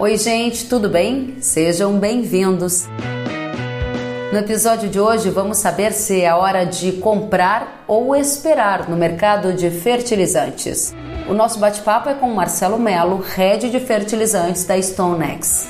[0.00, 1.36] Oi, gente, tudo bem?
[1.42, 2.88] Sejam bem-vindos.
[4.32, 9.52] No episódio de hoje, vamos saber se é hora de comprar ou esperar no mercado
[9.52, 10.94] de fertilizantes.
[11.28, 15.68] O nosso bate-papo é com Marcelo Melo, head de fertilizantes da StoneX.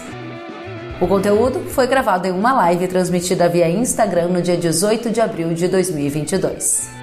[1.01, 5.53] O conteúdo foi gravado em uma live transmitida via Instagram no dia 18 de abril
[5.55, 7.00] de 2022.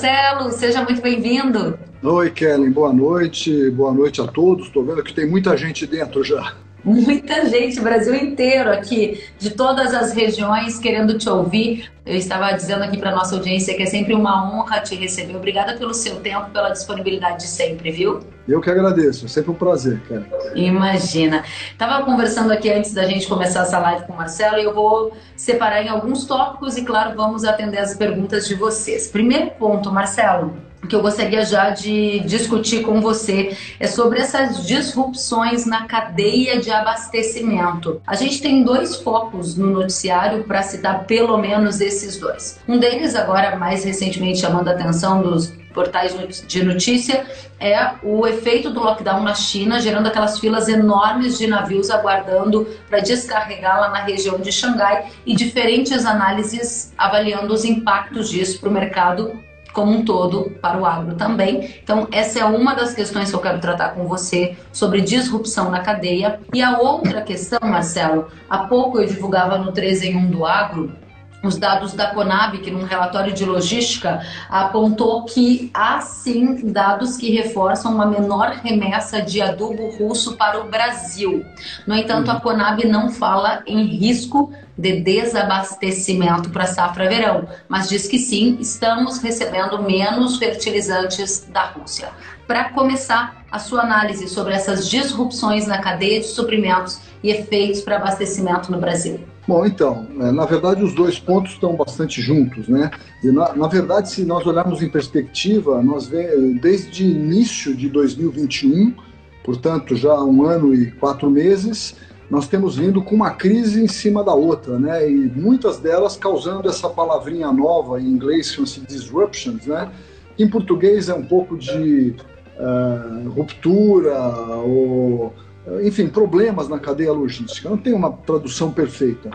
[0.00, 1.78] Marcelo, seja muito bem-vindo.
[2.02, 3.70] Oi, Kellen, boa noite.
[3.70, 4.68] Boa noite a todos.
[4.68, 6.54] Estou vendo que tem muita gente dentro já.
[6.84, 11.90] Muita gente, Brasil inteiro aqui, de todas as regiões querendo te ouvir.
[12.06, 15.36] Eu estava dizendo aqui para nossa audiência que é sempre uma honra te receber.
[15.36, 18.20] Obrigada pelo seu tempo, pela disponibilidade de sempre, viu?
[18.48, 20.26] Eu que agradeço, é sempre um prazer, cara.
[20.54, 21.44] Imagina.
[21.70, 25.12] Estava conversando aqui antes da gente começar essa live com o Marcelo e eu vou
[25.36, 29.06] separar em alguns tópicos e, claro, vamos atender as perguntas de vocês.
[29.06, 35.66] Primeiro ponto, Marcelo que eu gostaria já de discutir com você é sobre essas disrupções
[35.66, 38.00] na cadeia de abastecimento.
[38.06, 42.58] A gente tem dois focos no noticiário para citar pelo menos esses dois.
[42.66, 46.14] Um deles, agora mais recentemente chamando a atenção dos portais
[46.46, 47.24] de notícia
[47.60, 52.98] é o efeito do lockdown na China, gerando aquelas filas enormes de navios aguardando para
[53.00, 58.72] descarregar lá na região de Xangai e diferentes análises avaliando os impactos disso para o
[58.72, 59.38] mercado
[59.72, 61.74] como um todo para o agro também.
[61.82, 65.80] Então, essa é uma das questões que eu quero tratar com você sobre disrupção na
[65.80, 66.40] cadeia.
[66.52, 70.92] E a outra questão, Marcelo, há pouco eu divulgava no 13 em 1 do agro
[71.42, 77.30] os dados da Conab, que num relatório de logística apontou que há sim dados que
[77.30, 81.44] reforçam uma menor remessa de adubo russo para o Brasil.
[81.86, 82.40] No entanto, a uhum.
[82.40, 89.18] Conab não fala em risco de desabastecimento para safra verão, mas diz que sim, estamos
[89.18, 92.10] recebendo menos fertilizantes da Rússia.
[92.46, 97.96] Para começar a sua análise sobre essas disrupções na cadeia de suprimentos e efeitos para
[97.96, 99.20] abastecimento no Brasil.
[99.50, 102.88] Bom, então, é, na verdade os dois pontos estão bastante juntos, né?
[103.24, 108.94] Na, na verdade, se nós olharmos em perspectiva, nós vemos desde início de 2021,
[109.42, 111.96] portanto já um ano e quatro meses,
[112.30, 115.10] nós temos vindo com uma crise em cima da outra, né?
[115.10, 119.90] E muitas delas causando essa palavrinha nova, em inglês chama-se disruptions, né?
[120.38, 122.14] Em português é um pouco de
[122.56, 124.16] uh, ruptura
[124.58, 125.34] ou,
[125.82, 127.68] enfim, problemas na cadeia logística.
[127.68, 129.30] Não tem uma tradução perfeita.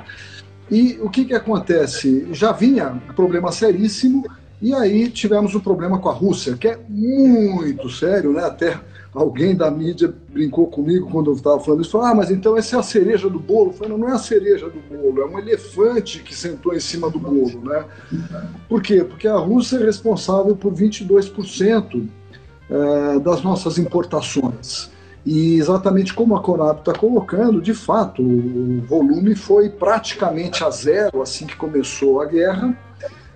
[0.70, 2.28] E o que, que acontece?
[2.32, 4.26] Já vinha um problema seríssimo
[4.62, 8.44] e aí tivemos um problema com a Rússia, que é muito sério, né?
[8.44, 8.80] Até
[9.14, 12.76] alguém da mídia brincou comigo quando eu estava falando isso, falou, ah, mas então essa
[12.76, 13.70] é a cereja do bolo.
[13.70, 16.80] Eu falei, não, não é a cereja do bolo, é um elefante que sentou em
[16.80, 17.86] cima do bolo, né?
[18.68, 19.04] Por quê?
[19.04, 22.08] Porque a Rússia é responsável por 22%
[22.70, 24.90] é, das nossas importações.
[25.26, 31.22] E exatamente como a Conab está colocando, de fato, o volume foi praticamente a zero
[31.22, 32.78] assim que começou a guerra,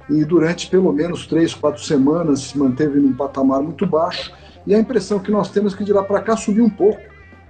[0.10, 4.32] e durante pelo menos três, quatro semanas se manteve num patamar muito baixo
[4.66, 7.02] e a impressão que nós temos é que de lá para cá subiu um pouco.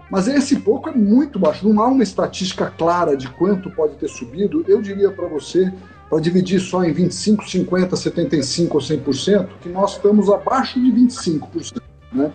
[0.10, 4.08] Mas esse pouco é muito baixo, não há uma estatística clara de quanto pode ter
[4.08, 4.64] subido.
[4.68, 5.72] Eu diria para você,
[6.10, 11.82] para dividir só em 25, 50, 75 ou 100%, que nós estamos abaixo de 25%.
[12.12, 12.32] Né?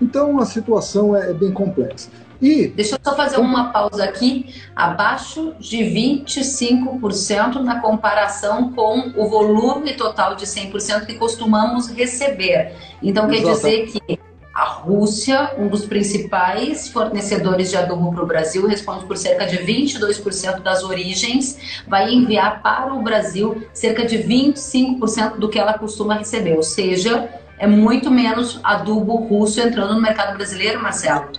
[0.00, 2.10] Então a situação é, é bem complexa.
[2.40, 4.54] E, Deixa eu só fazer uma pausa aqui.
[4.76, 12.74] Abaixo de 25% na comparação com o volume total de 100% que costumamos receber.
[13.02, 14.18] Então, quer dizer que
[14.54, 19.58] a Rússia, um dos principais fornecedores de adubo para o Brasil, responde por cerca de
[19.58, 26.14] 22% das origens, vai enviar para o Brasil cerca de 25% do que ela costuma
[26.14, 26.56] receber.
[26.56, 27.28] Ou seja,
[27.64, 31.30] é muito menos adubo russo entrando no mercado brasileiro, Marcelo.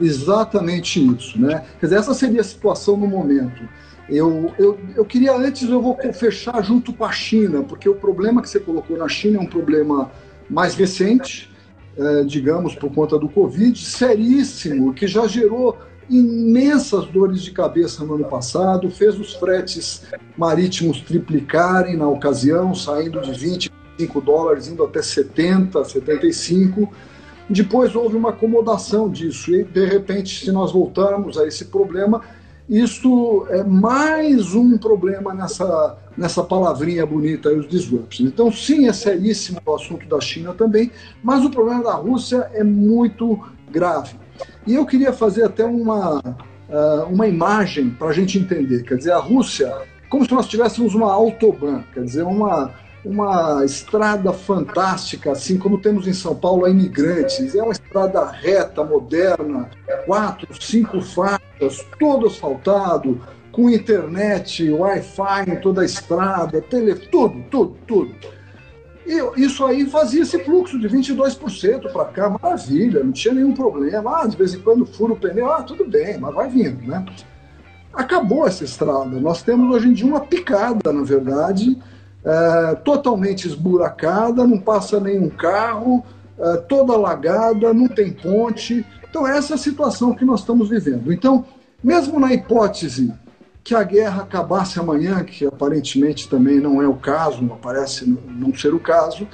[0.00, 1.62] Exatamente isso, né?
[1.78, 3.68] Quer dizer, essa seria a situação no momento.
[4.08, 8.40] Eu, eu, eu queria antes, eu vou fechar junto com a China, porque o problema
[8.40, 10.10] que você colocou na China é um problema
[10.48, 11.50] mais recente,
[11.96, 15.78] é, digamos, por conta do Covid, seríssimo, que já gerou
[16.08, 20.02] imensas dores de cabeça no ano passado, fez os fretes
[20.36, 23.32] marítimos triplicarem na ocasião, saindo de
[23.98, 26.90] 25 dólares, indo até 70, 75
[27.48, 32.22] depois houve uma acomodação disso, e de repente, se nós voltarmos a esse problema,
[32.68, 38.30] isso é mais um problema nessa, nessa palavrinha bonita, os disruptions.
[38.30, 40.90] Então, sim, é seríssimo o assunto da China também,
[41.22, 43.38] mas o problema da Rússia é muito
[43.70, 44.14] grave.
[44.66, 48.82] E eu queria fazer até uma, uh, uma imagem para a gente entender.
[48.84, 49.70] Quer dizer, a Rússia,
[50.08, 52.72] como se nós tivéssemos uma autobahn, quer dizer, uma,
[53.04, 57.54] uma estrada fantástica, assim como temos em São Paulo a Imigrantes.
[57.54, 59.68] É uma estrada reta, moderna,
[60.06, 63.20] quatro, cinco faixas, todo asfaltado,
[63.52, 68.14] com internet, Wi-Fi em toda a estrada, tele, tudo, tudo, tudo.
[69.06, 74.22] E isso aí fazia esse fluxo de 22% para cá, maravilha, não tinha nenhum problema.
[74.22, 77.04] Ah, de vez em quando fura o pneu, ah, tudo bem, mas vai vindo, né?
[77.92, 79.20] Acabou essa estrada.
[79.20, 81.78] Nós temos hoje em dia uma picada, na verdade,
[82.24, 86.04] é, totalmente esburacada, não passa nenhum carro,
[86.38, 88.84] é, toda alagada, não tem ponte.
[89.08, 91.12] Então, essa é a situação que nós estamos vivendo.
[91.12, 91.44] Então,
[91.82, 93.12] mesmo na hipótese
[93.62, 98.54] que a guerra acabasse amanhã, que aparentemente também não é o caso, não parece não
[98.54, 99.26] ser o caso,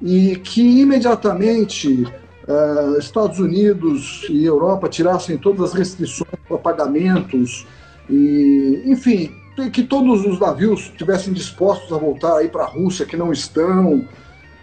[0.00, 7.66] e que imediatamente uh, Estados Unidos e Europa tirassem todas as restrições para pagamentos,
[8.08, 9.34] e, enfim,
[9.72, 14.06] que todos os navios estivessem dispostos a voltar aí para a Rússia, que não estão.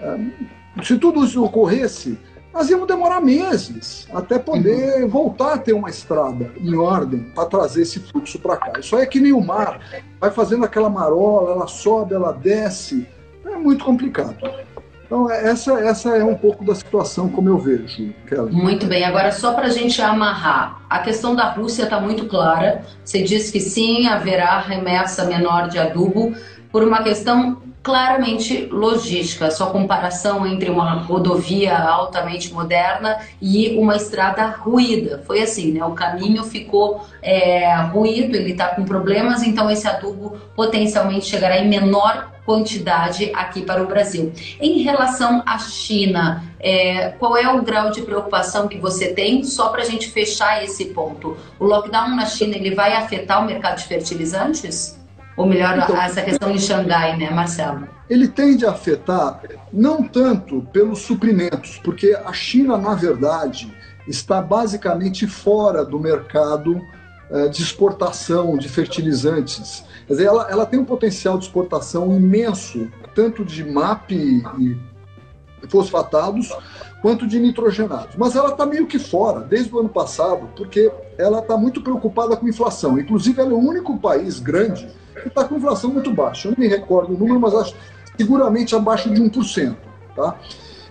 [0.01, 2.17] Uh, se tudo isso ocorresse,
[2.53, 5.09] nós íamos demorar meses até poder uhum.
[5.09, 8.79] voltar a ter uma estrada em ordem para trazer esse fluxo para cá.
[8.79, 9.79] Isso aí é que nem o mar,
[10.19, 13.07] vai fazendo aquela marola, ela sobe, ela desce,
[13.45, 14.35] é muito complicado.
[15.09, 18.51] Então, é, essa, essa é um pouco da situação como eu vejo, Kelly.
[18.51, 19.03] Muito bem.
[19.03, 22.83] Agora, só para a gente amarrar, a questão da Rússia está muito clara.
[23.03, 26.35] Você disse que sim, haverá remessa menor de adubo
[26.71, 34.45] por uma questão claramente logística, sua comparação entre uma rodovia altamente moderna e uma estrada
[34.45, 35.23] ruída.
[35.25, 35.83] Foi assim, né?
[35.83, 41.67] O caminho ficou é, ruído, ele está com problemas, então esse adubo potencialmente chegará em
[41.67, 44.33] menor quantidade aqui para o Brasil.
[44.59, 49.43] Em relação à China, é, qual é o grau de preocupação que você tem?
[49.43, 53.45] Só para a gente fechar esse ponto, o lockdown na China ele vai afetar o
[53.45, 54.97] mercado de fertilizantes?
[55.37, 57.87] Ou melhor, então, essa questão de Xangai, né, Marcelo?
[58.09, 59.41] Ele tende a afetar
[59.71, 63.71] não tanto pelos suprimentos, porque a China, na verdade,
[64.07, 66.81] está basicamente fora do mercado
[67.51, 69.83] de exportação de fertilizantes.
[70.07, 74.77] Quer dizer, ela, ela tem um potencial de exportação imenso, tanto de MAP e
[75.67, 76.51] fosfatados,
[77.01, 78.15] quanto de nitrogenados.
[78.17, 82.35] Mas ela está meio que fora, desde o ano passado, porque ela está muito preocupada
[82.35, 82.97] com inflação.
[82.97, 84.87] Inclusive, ela é o único país grande
[85.21, 86.47] que está com inflação muito baixa.
[86.47, 87.75] Eu não me recordo o número, mas acho
[88.17, 89.75] seguramente abaixo de 1%.
[90.15, 90.35] Tá?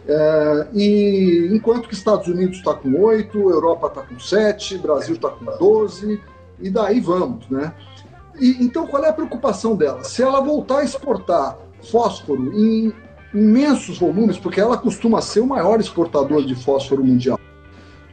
[0.08, 5.28] É, e enquanto que Estados Unidos está com 8, Europa está com 7, Brasil está
[5.28, 6.19] com 12,
[6.60, 7.75] e daí vamos, né?
[8.40, 10.02] E, então qual é a preocupação dela?
[10.05, 12.93] Se ela voltar a exportar fósforo em
[13.34, 17.38] imensos volumes, porque ela costuma ser o maior exportador de fósforo mundial,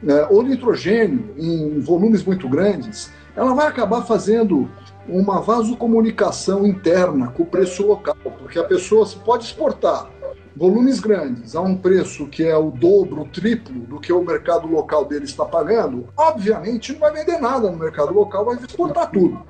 [0.04, 0.28] né?
[0.30, 4.70] ou nitrogênio em volumes muito grandes, ela vai acabar fazendo
[5.08, 10.10] uma vasocomunicação interna com o preço local, porque a pessoa se pode exportar
[10.56, 14.68] volumes grandes a um preço que é o dobro, o triplo do que o mercado
[14.68, 19.42] local dele está pagando, obviamente não vai vender nada no mercado local, vai exportar tudo.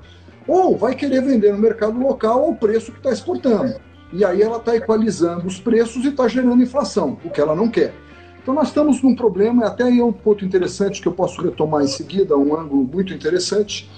[0.48, 3.74] Ou vai querer vender no mercado local ao preço que está exportando.
[4.12, 7.68] E aí ela está equalizando os preços e está gerando inflação, o que ela não
[7.68, 7.94] quer.
[8.42, 11.82] Então nós estamos num problema, até aí é um ponto interessante que eu posso retomar
[11.82, 13.90] em seguida, um ângulo muito interessante,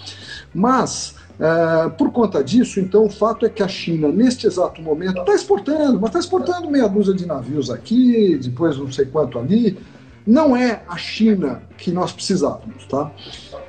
[0.55, 5.21] mas Uh, por conta disso, então, o fato é que a China, neste exato momento,
[5.21, 9.79] está exportando, mas está exportando meia dúzia de navios aqui, depois não sei quanto ali.
[10.27, 13.11] Não é a China que nós precisávamos, tá?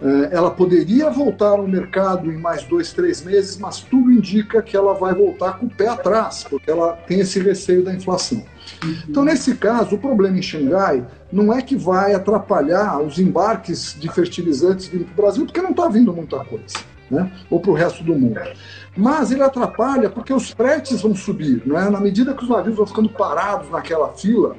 [0.02, 4.76] Uh, ela poderia voltar ao mercado em mais dois, três meses, mas tudo indica que
[4.76, 8.44] ela vai voltar com o pé atrás, porque ela tem esse receio da inflação.
[9.08, 14.12] Então, nesse caso, o problema em Xangai não é que vai atrapalhar os embarques de
[14.12, 17.32] fertilizantes vindo para o Brasil, porque não está vindo muita coisa né?
[17.50, 18.40] ou para o resto do mundo.
[18.96, 21.62] Mas ele atrapalha porque os fretes vão subir.
[21.66, 21.90] Né?
[21.90, 24.56] Na medida que os navios vão ficando parados naquela fila,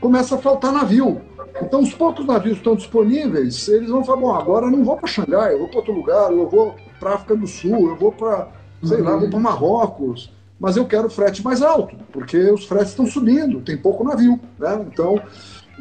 [0.00, 1.20] começa a faltar navio.
[1.60, 5.06] Então, os poucos navios estão disponíveis, eles vão falar: bom, agora eu não vou para
[5.06, 8.48] Xangai, eu vou para outro lugar, eu vou para África do Sul, eu vou para,
[8.82, 9.04] sei uhum.
[9.04, 13.60] lá, vou para Marrocos, mas eu quero frete mais alto, porque os fretes estão subindo,
[13.60, 14.40] tem pouco navio.
[14.58, 14.86] Né?
[14.90, 15.20] Então,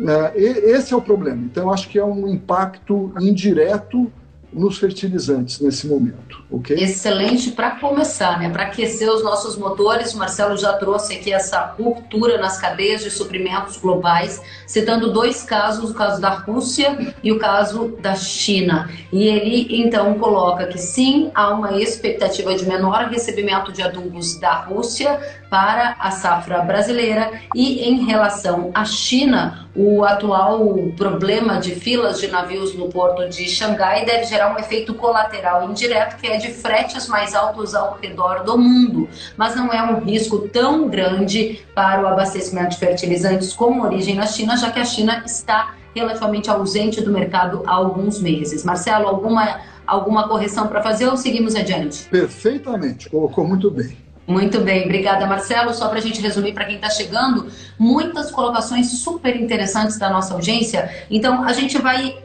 [0.07, 1.41] é, esse é o problema.
[1.43, 4.11] Então, eu acho que é um impacto indireto
[4.53, 6.75] nos fertilizantes nesse momento, ok?
[6.75, 8.49] Excelente para começar, né?
[8.49, 13.77] Para aquecer os nossos motores, Marcelo já trouxe aqui essa ruptura nas cadeias de suprimentos
[13.77, 18.89] globais, citando dois casos, o caso da Rússia e o caso da China.
[19.11, 24.53] E ele então coloca que sim, há uma expectativa de menor recebimento de adubos da
[24.53, 32.21] Rússia, para a safra brasileira e em relação à China, o atual problema de filas
[32.21, 36.53] de navios no porto de Xangai deve gerar um efeito colateral indireto que é de
[36.53, 42.01] fretes mais altos ao redor do mundo, mas não é um risco tão grande para
[42.01, 47.01] o abastecimento de fertilizantes com origem na China, já que a China está relativamente ausente
[47.01, 48.63] do mercado há alguns meses.
[48.63, 52.07] Marcelo, alguma, alguma correção para fazer ou seguimos adiante?
[52.07, 53.97] Perfeitamente, colocou muito bem.
[54.27, 55.73] Muito bem, obrigada Marcelo.
[55.73, 57.47] Só para a gente resumir para quem está chegando,
[57.77, 60.89] muitas colocações super interessantes da nossa audiência.
[61.09, 62.17] Então a gente vai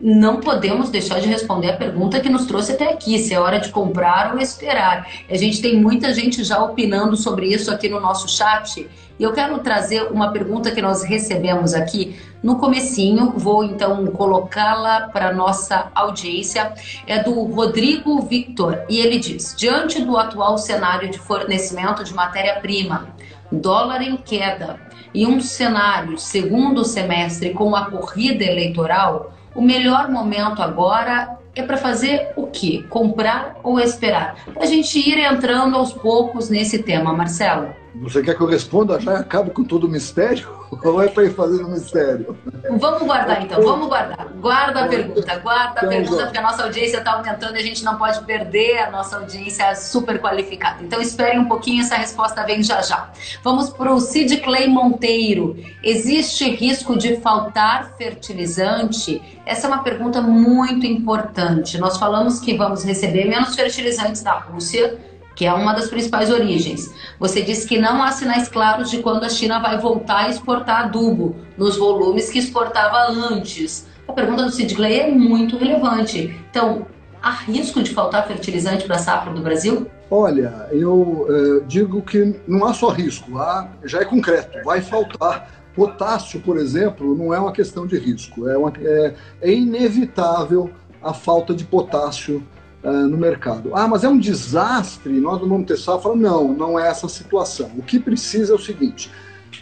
[0.00, 3.58] não podemos deixar de responder a pergunta que nos trouxe até aqui, se é hora
[3.58, 5.08] de comprar ou esperar.
[5.30, 8.86] A gente tem muita gente já opinando sobre isso aqui no nosso chat.
[9.18, 15.08] E eu quero trazer uma pergunta que nós recebemos aqui no comecinho, vou então colocá-la
[15.08, 16.74] para nossa audiência.
[17.06, 23.08] É do Rodrigo Victor e ele diz: "Diante do atual cenário de fornecimento de matéria-prima,
[23.50, 24.78] dólar em queda
[25.14, 31.78] e um cenário segundo semestre com a corrida eleitoral, o melhor momento agora é para
[31.78, 32.84] fazer o quê?
[32.90, 34.34] Comprar ou esperar?
[34.52, 37.83] Para a gente ir entrando aos poucos nesse tema, Marcelo.
[37.96, 40.48] Você quer que eu responda já e acabe com todo o mistério?
[40.84, 42.36] Ou é para ir fazendo mistério?
[42.78, 44.26] Vamos guardar então, vamos guardar.
[44.40, 47.84] Guarda a pergunta, guarda a pergunta, porque a nossa audiência está aumentando e a gente
[47.84, 50.82] não pode perder a nossa audiência super qualificada.
[50.82, 53.10] Então espere um pouquinho, essa resposta vem já já.
[53.42, 55.56] Vamos para o Sid Clay Monteiro.
[55.82, 59.22] Existe risco de faltar fertilizante?
[59.46, 61.78] Essa é uma pergunta muito importante.
[61.78, 66.92] Nós falamos que vamos receber menos fertilizantes da Rússia que é uma das principais origens.
[67.18, 70.84] Você disse que não há sinais claros de quando a China vai voltar a exportar
[70.84, 73.86] adubo nos volumes que exportava antes.
[74.06, 76.38] A pergunta do Sid Clay é muito relevante.
[76.50, 76.86] Então,
[77.22, 79.86] há risco de faltar fertilizante para a safra do Brasil?
[80.10, 85.64] Olha, eu eh, digo que não há só risco, há, já é concreto, vai faltar.
[85.74, 90.70] Potássio, por exemplo, não é uma questão de risco, é, uma, é, é inevitável
[91.02, 92.46] a falta de potássio
[92.84, 93.70] uh, no mercado.
[93.74, 96.14] Ah, mas é um desastre, nós não vamos ter safra?
[96.14, 97.70] Não, não é essa situação.
[97.76, 99.10] O que precisa é o seguinte: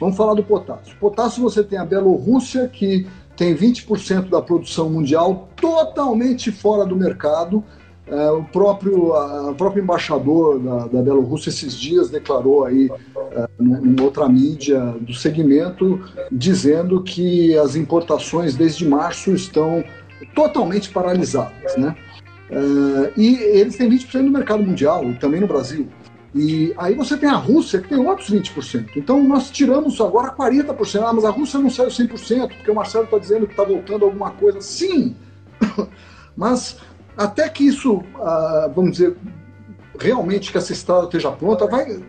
[0.01, 0.97] vamos falar do potássio.
[1.01, 7.65] Potássio você tem a Bielorrússia, que tem 20% da produção mundial totalmente fora do mercado.
[8.09, 14.03] Uh, o próprio, uh, próprio embaixador da, da Bielorrússia esses dias declarou aí uh, numa
[14.03, 16.01] outra mídia do segmento
[16.31, 19.85] dizendo que as importações desde março estão
[20.35, 21.97] totalmente paralisadas, né?
[22.53, 25.89] Uh, e eles têm 20% do mercado mundial, e também no Brasil.
[26.35, 28.91] E aí você tem a Rússia, que tem outros 20%.
[28.97, 31.03] Então nós tiramos agora 40%.
[31.03, 34.05] Ah, mas a Rússia não saiu 100%, porque o Marcelo está dizendo que está voltando
[34.05, 34.61] alguma coisa.
[34.61, 35.17] Sim!
[36.37, 36.79] mas
[37.17, 39.17] até que isso, uh, vamos dizer,
[39.99, 42.03] realmente que essa estrada esteja pronta, vai,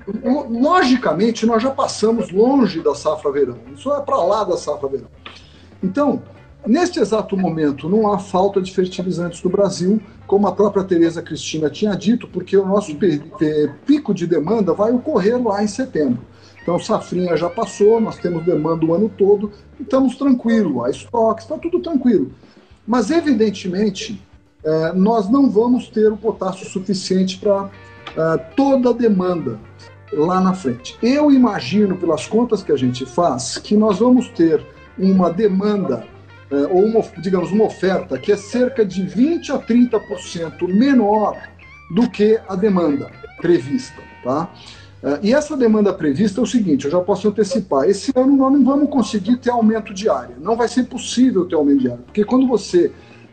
[0.50, 3.60] logicamente nós já passamos longe da safra verão.
[3.76, 5.08] Isso é para lá da safra verão.
[5.84, 6.22] Então,
[6.66, 11.70] Neste exato momento, não há falta de fertilizantes no Brasil, como a própria Tereza Cristina
[11.70, 12.96] tinha dito, porque o nosso
[13.86, 16.20] pico de demanda vai ocorrer lá em setembro.
[16.62, 21.58] Então, safrinha já passou, nós temos demanda o ano todo, estamos tranquilos, há estoques, está
[21.58, 22.32] tudo tranquilo.
[22.88, 24.22] Mas, evidentemente,
[24.64, 27.70] é, nós não vamos ter o potássio suficiente para
[28.16, 29.60] é, toda a demanda
[30.14, 30.98] lá na frente.
[31.04, 34.66] Eu imagino, pelas contas que a gente faz, que nós vamos ter
[34.98, 36.08] uma demanda
[36.54, 41.36] é, ou uma, digamos, uma oferta que é cerca de 20 a 30% menor
[41.96, 43.10] do que a demanda
[43.42, 44.54] prevista, tá?
[45.02, 48.54] É, e essa demanda prevista é o seguinte, eu já posso antecipar, esse ano nós
[48.54, 52.04] não vamos conseguir ter aumento de área, não vai ser possível ter aumento de área,
[52.06, 52.92] porque quando você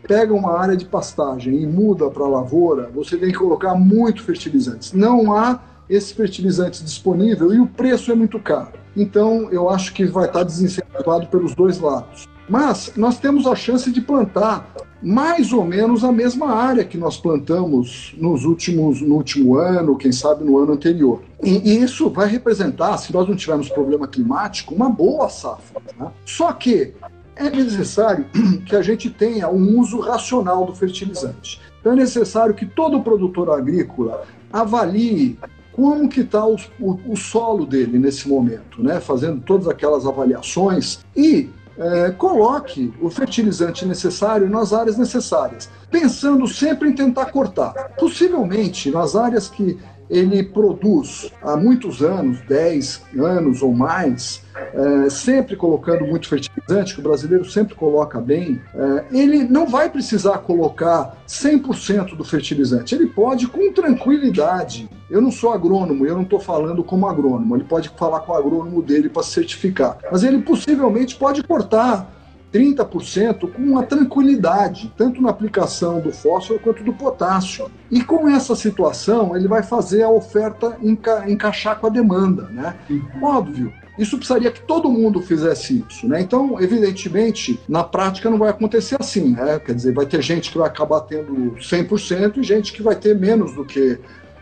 [0.08, 4.92] pega uma área de pastagem e muda para lavoura, você tem que colocar muito fertilizantes.
[4.94, 8.72] Não há esse fertilizante disponível e o preço é muito caro.
[8.96, 12.26] Então, eu acho que vai estar desincentivado pelos dois lados.
[12.50, 14.68] Mas nós temos a chance de plantar
[15.00, 20.10] mais ou menos a mesma área que nós plantamos nos últimos, no último ano, quem
[20.10, 21.22] sabe no ano anterior.
[21.42, 25.80] E, e isso vai representar, se nós não tivermos problema climático, uma boa safra.
[25.96, 26.10] Né?
[26.26, 26.92] Só que
[27.36, 28.26] é necessário
[28.66, 31.60] que a gente tenha um uso racional do fertilizante.
[31.80, 35.38] Então é necessário que todo produtor agrícola avalie
[35.72, 39.00] como que está o, o, o, solo dele nesse momento, né?
[39.00, 41.48] fazendo todas aquelas avaliações e
[41.80, 47.72] é, coloque o fertilizante necessário nas áreas necessárias, pensando sempre em tentar cortar.
[47.98, 49.78] Possivelmente, nas áreas que
[50.10, 54.42] ele produz há muitos anos, 10 anos ou mais,
[54.74, 59.88] é, sempre colocando muito fertilizante, que o brasileiro sempre coloca bem, é, ele não vai
[59.88, 62.94] precisar colocar 100% do fertilizante.
[62.94, 67.64] Ele pode, com tranquilidade, eu não sou agrônomo, eu não estou falando como agrônomo, ele
[67.64, 72.19] pode falar com o agrônomo dele para certificar, mas ele possivelmente pode cortar
[72.52, 77.70] 30% com uma tranquilidade, tanto na aplicação do fósforo quanto do potássio.
[77.90, 82.44] E com essa situação, ele vai fazer a oferta enca encaixar com a demanda.
[82.44, 82.76] Né?
[83.22, 86.22] Óbvio, isso precisaria que todo mundo fizesse isso, né?
[86.22, 89.58] Então, evidentemente, na prática não vai acontecer assim, né?
[89.58, 93.14] Quer dizer, vai ter gente que vai acabar tendo 100% e gente que vai ter
[93.14, 93.98] menos do que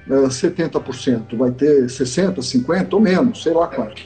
[0.09, 4.03] uh, eh, 70%, vai ter 60%, 50% ou menos, sei lá quanto.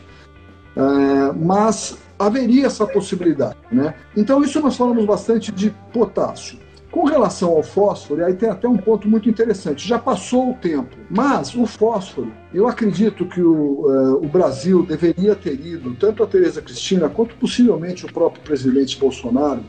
[0.75, 3.57] Uh, mas haveria essa possibilidade.
[3.71, 3.95] Né?
[4.17, 6.59] Então, isso nós falamos bastante de potássio.
[6.91, 9.89] Com relação ao fósforo, aí tem até um ponto muito interessante.
[9.89, 15.35] Já passou o tempo, mas o fósforo, eu acredito que o, uh, o Brasil deveria
[15.35, 19.63] ter ido, tanto a Tereza Cristina quanto possivelmente o próprio presidente Bolsonaro,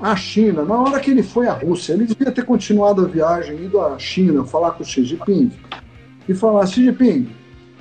[0.00, 0.64] à China.
[0.64, 3.98] Na hora que ele foi à Rússia, ele devia ter continuado a viagem, ido à
[3.98, 5.52] China, falar com o Xi Jinping
[6.26, 7.28] e falar: Xi Jinping,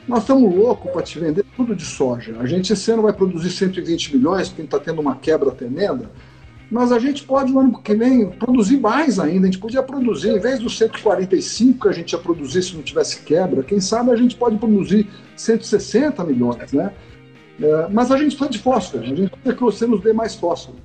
[0.09, 2.35] nós estamos loucos para te vender tudo de soja.
[2.39, 6.09] A gente esse ano vai produzir 120 milhões, porque está tendo uma quebra tremenda.
[6.71, 9.47] Mas a gente pode, no ano que vem, produzir mais ainda.
[9.47, 12.81] A gente podia produzir, em vez dos 145 que a gente ia produzir se não
[12.81, 16.91] tivesse quebra, quem sabe a gente pode produzir 160 milhões, né?
[17.61, 20.33] É, mas a gente precisa de fósforo, a gente precisa que você nos dê mais
[20.33, 20.77] fósforo.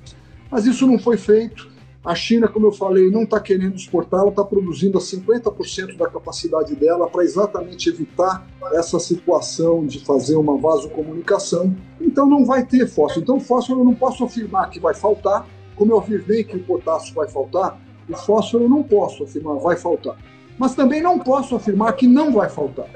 [0.51, 1.67] Mas isso não foi feito.
[2.05, 6.07] A China, como eu falei, não está querendo exportar, ela está produzindo a 50% da
[6.07, 11.75] capacidade dela para exatamente evitar essa situação de fazer uma vasocomunicação.
[11.99, 13.21] Então não vai ter fósforo.
[13.21, 17.15] Então fósforo eu não posso afirmar que vai faltar, como eu afirmei que o potássio
[17.15, 20.15] vai faltar, o fósforo eu não posso afirmar vai faltar.
[20.59, 22.87] Mas também não posso afirmar que não vai faltar.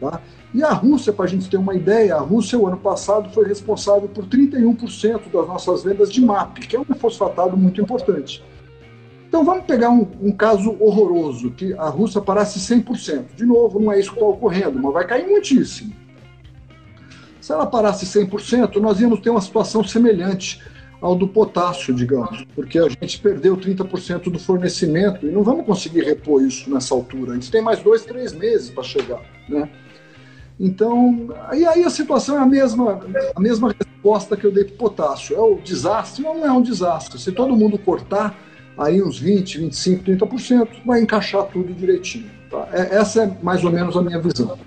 [0.00, 0.22] Tá?
[0.56, 3.46] E a Rússia, para a gente ter uma ideia, a Rússia, o ano passado, foi
[3.46, 8.42] responsável por 31% das nossas vendas de MAP, que é um fosfatado muito importante.
[9.28, 13.34] Então vamos pegar um, um, caso horroroso, que a Rússia parasse 100%.
[13.36, 15.92] De novo, não é isso que está ocorrendo, mas vai cair muitíssimo.
[17.38, 20.62] Se ela parasse 100%, nós íamos ter uma situação semelhante
[21.02, 26.00] ao do potássio, digamos, porque a gente perdeu 30% do fornecimento e não vamos conseguir
[26.00, 27.32] repor isso nessa altura.
[27.32, 29.68] A gente tem mais dois, três meses para chegar, né?
[30.58, 33.00] Então, aí, aí a situação é a mesma,
[33.34, 35.36] a mesma resposta que eu dei para o potássio.
[35.36, 36.22] É o desastre?
[36.22, 37.20] Não é um desastre.
[37.20, 38.34] Se todo mundo cortar
[38.78, 42.30] aí uns 20, 25, 30%, vai encaixar tudo direitinho.
[42.50, 42.68] Tá?
[42.72, 44.58] É, essa é mais ou menos a minha visão.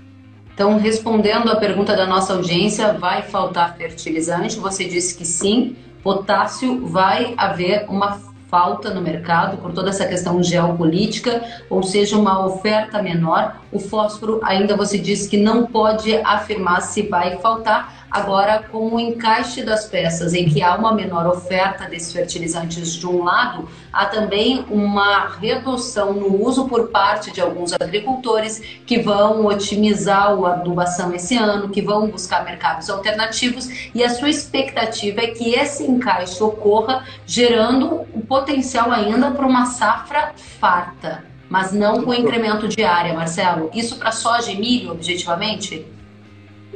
[0.54, 4.58] Então, respondendo à pergunta da nossa audiência, vai faltar fertilizante?
[4.58, 5.76] Você disse que sim.
[6.02, 8.18] Potássio vai haver uma
[8.50, 13.60] falta no mercado por toda essa questão geopolítica, ou seja, uma oferta menor.
[13.70, 18.98] O fósforo, ainda você disse que não pode afirmar se vai faltar, Agora, com o
[18.98, 24.06] encaixe das peças, em que há uma menor oferta desses fertilizantes de um lado, há
[24.06, 31.14] também uma redução no uso por parte de alguns agricultores que vão otimizar a adubação
[31.14, 36.42] esse ano, que vão buscar mercados alternativos, e a sua expectativa é que esse encaixe
[36.42, 43.14] ocorra, gerando o potencial ainda para uma safra farta, mas não com incremento de área,
[43.14, 43.70] Marcelo.
[43.72, 45.86] Isso para soja e milho, objetivamente?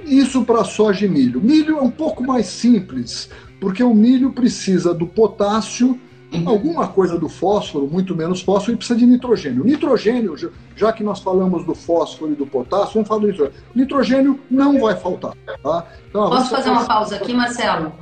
[0.04, 1.40] Isso para soja e milho.
[1.40, 5.98] Milho é um pouco mais simples, porque o milho precisa do potássio,
[6.44, 9.64] alguma coisa do fósforo, muito menos fósforo, e precisa de nitrogênio.
[9.64, 10.34] Nitrogênio,
[10.76, 13.60] já que nós falamos do fósforo e do potássio, vamos falar do nitrogênio.
[13.74, 15.32] Nitrogênio não vai faltar.
[15.62, 15.86] Tá?
[16.08, 17.92] Então, Posso fazer uma pausa aqui, Marcelo?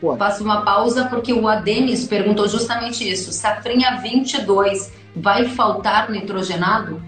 [0.00, 0.18] Pode.
[0.18, 3.32] Faço uma pausa porque o Adenis perguntou justamente isso.
[3.32, 7.02] Safrinha 22, vai faltar nitrogenado?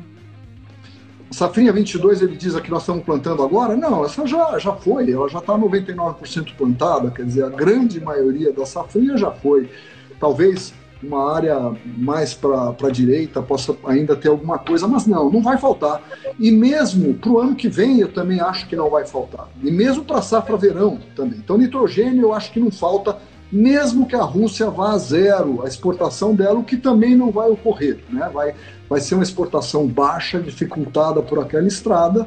[1.30, 3.76] Safrinha 22, ele diz que nós estamos plantando agora?
[3.76, 8.52] Não, essa já, já foi, ela já está 99% plantada, quer dizer, a grande maioria
[8.52, 9.70] da safrinha já foi.
[10.18, 15.42] Talvez uma área mais para a direita possa ainda ter alguma coisa, mas não, não
[15.42, 16.02] vai faltar.
[16.38, 19.48] E mesmo para o ano que vem, eu também acho que não vai faltar.
[19.62, 21.38] E mesmo para safra verão também.
[21.38, 23.16] Então, nitrogênio eu acho que não falta,
[23.50, 27.48] mesmo que a Rússia vá a zero a exportação dela, o que também não vai
[27.50, 27.98] ocorrer.
[28.08, 28.28] Né?
[28.32, 28.54] Vai,
[28.88, 32.26] vai ser uma exportação baixa, dificultada por aquela estrada,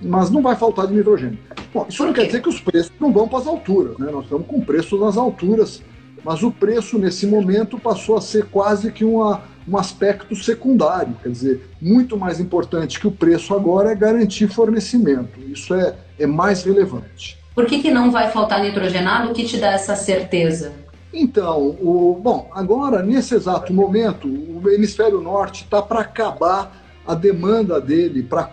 [0.00, 1.38] mas não vai faltar de nitrogênio.
[1.72, 4.10] Bom, isso não quer dizer que os preços não vão para as alturas, né?
[4.10, 5.82] nós estamos com preços nas alturas,
[6.24, 11.30] mas o preço nesse momento passou a ser quase que uma, um aspecto secundário, quer
[11.30, 16.64] dizer, muito mais importante que o preço agora é garantir fornecimento, isso é, é mais
[16.64, 17.37] relevante.
[17.58, 19.32] Por que, que não vai faltar nitrogenado?
[19.32, 20.74] O que te dá essa certeza?
[21.12, 26.70] Então, o, bom, agora, nesse exato momento, o hemisfério norte está para acabar
[27.04, 28.48] a demanda dele para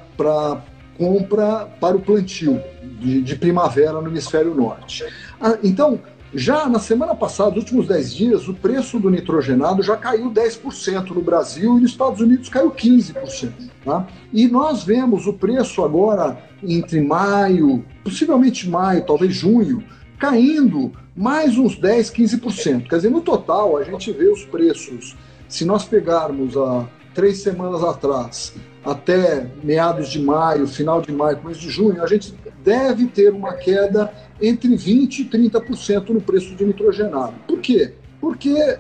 [0.98, 2.60] compra para o plantio
[3.00, 5.06] de, de primavera no hemisfério norte.
[5.39, 6.00] Ah, então,
[6.38, 11.12] já na semana passada, nos últimos 10 dias, o preço do nitrogenado já caiu 10%
[11.12, 13.54] no Brasil e nos Estados Unidos caiu 15%.
[13.86, 14.06] Tá?
[14.34, 19.82] E nós vemos o preço agora entre maio, possivelmente maio, talvez junho,
[20.19, 22.89] caindo mais uns 10, 15%.
[22.89, 25.15] Quer dizer, no total, a gente vê os preços,
[25.48, 31.62] se nós pegarmos há três semanas atrás, até meados de maio, final de maio, começo
[31.62, 36.65] de junho, a gente deve ter uma queda entre 20% e 30% no preço de
[36.65, 37.34] nitrogenado.
[37.48, 37.93] Por quê?
[38.19, 38.78] Porque, é,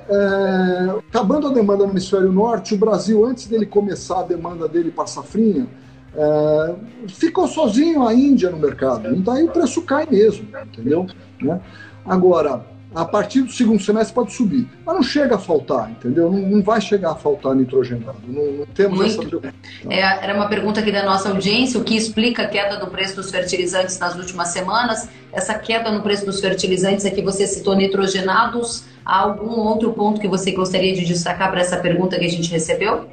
[1.09, 5.05] acabando a demanda no hemisfério norte, o Brasil, antes dele começar a demanda dele para
[5.05, 5.67] safrinha,
[6.15, 6.75] é,
[7.07, 9.13] ficou sozinho a Índia no mercado.
[9.15, 11.05] Então aí o preço cai mesmo, entendeu?
[11.41, 11.61] Né?
[12.05, 14.67] Agora, a partir do segundo semestre pode subir.
[14.85, 16.31] Mas não chega a faltar, entendeu?
[16.31, 18.17] Não, não vai chegar a faltar nitrogenado.
[18.25, 19.41] Não, não temos Muito.
[19.43, 19.53] essa.
[19.89, 23.17] É, era uma pergunta aqui da nossa audiência: o que explica a queda do preço
[23.17, 25.09] dos fertilizantes nas últimas semanas?
[25.33, 28.85] Essa queda no preço dos fertilizantes é que você citou nitrogenados.
[29.05, 32.49] Há algum outro ponto que você gostaria de destacar para essa pergunta que a gente
[32.49, 33.09] recebeu?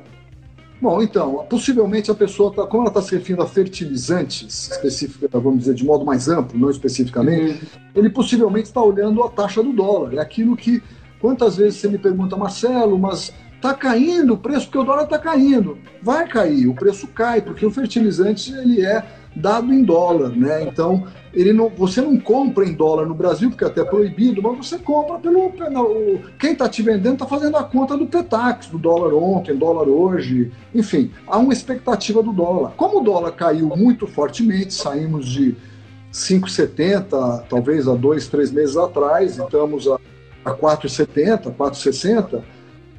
[0.82, 5.60] Bom, então, possivelmente a pessoa, tá, como ela está se referindo a fertilizantes, específica, vamos
[5.60, 7.80] dizer, de modo mais amplo, não especificamente, uhum.
[7.94, 10.14] ele possivelmente está olhando a taxa do dólar.
[10.14, 10.82] É aquilo que,
[11.20, 15.20] quantas vezes você me pergunta, Marcelo, mas está caindo o preço porque o dólar está
[15.20, 15.78] caindo.
[16.02, 20.64] Vai cair, o preço cai, porque o fertilizante ele é dado em dólar, né?
[20.64, 24.66] Então, ele não, você não compra em dólar no Brasil, porque é até proibido, mas
[24.66, 25.52] você compra pelo.
[26.38, 30.52] quem está te vendendo está fazendo a conta do Petax, do dólar ontem, dólar hoje.
[30.74, 32.72] Enfim, há uma expectativa do dólar.
[32.76, 35.56] Como o dólar caiu muito fortemente, saímos de
[36.12, 39.98] 5,70, talvez há dois, três meses atrás, estamos a,
[40.44, 42.42] a 4,70, 4,60,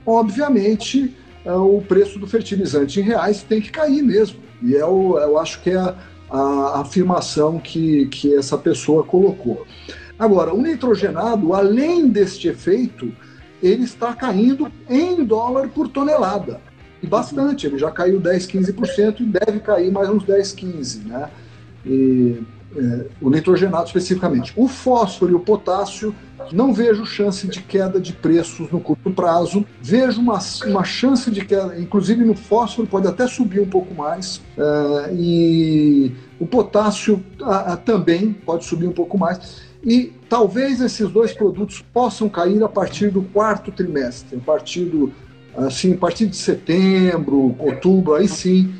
[0.05, 1.15] obviamente
[1.45, 4.39] é, o preço do fertilizante em reais tem que cair mesmo.
[4.61, 5.95] E é o, eu acho que é a
[6.33, 9.67] a afirmação que, que essa pessoa colocou.
[10.17, 13.13] Agora, o nitrogenado, além deste efeito,
[13.61, 16.59] ele está caindo em dólar por tonelada.
[17.03, 21.05] E bastante, ele já caiu 10, 15% e deve cair mais uns 10, 15%.
[21.05, 21.29] Né?
[21.85, 22.41] E
[22.75, 24.53] é, o nitrogenado especificamente.
[24.55, 26.15] O fósforo e o potássio,
[26.51, 29.65] não vejo chance de queda de preços no curto prazo.
[29.81, 34.41] Vejo uma, uma chance de queda, inclusive no fósforo pode até subir um pouco mais.
[34.57, 39.61] É, e o potássio a, a, também pode subir um pouco mais.
[39.83, 45.11] E talvez esses dois produtos possam cair a partir do quarto trimestre, a partir do
[45.55, 48.73] assim, a partir de setembro, outubro, aí sim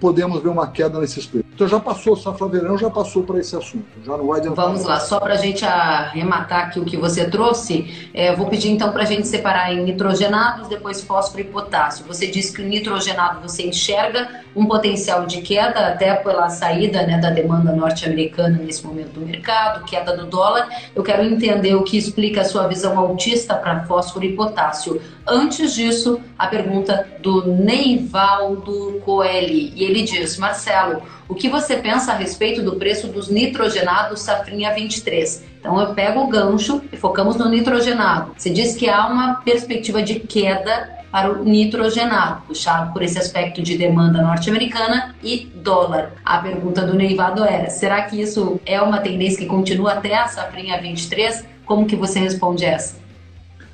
[0.00, 1.50] podemos ver uma queda nesses preços.
[1.54, 4.64] Então já passou, safra verão já passou para esse assunto, já não vai adiantar.
[4.64, 8.70] Vamos lá, só para a gente arrematar aqui o que você trouxe, é, vou pedir
[8.70, 12.06] então para a gente separar em nitrogenados, depois fósforo e potássio.
[12.06, 17.18] Você disse que o nitrogenado você enxerga um potencial de queda até pela saída né,
[17.18, 20.68] da demanda norte-americana nesse momento do mercado, queda do dólar.
[20.94, 25.00] Eu quero entender o que explica a sua visão autista para fósforo e potássio.
[25.26, 29.72] Antes disso, a pergunta do Neivaldo Coelho.
[29.76, 34.72] E ele diz: Marcelo, o que você pensa a respeito do preço dos nitrogenados Safrinha
[34.74, 35.44] 23?
[35.58, 38.32] Então eu pego o gancho e focamos no nitrogenado.
[38.36, 43.60] Você diz que há uma perspectiva de queda para o nitrogenado, puxado por esse aspecto
[43.60, 46.12] de demanda norte-americana e dólar.
[46.24, 50.28] A pergunta do Neivado era: será que isso é uma tendência que continua até a
[50.28, 51.44] safrinha 23?
[51.66, 52.98] Como que você responde essa?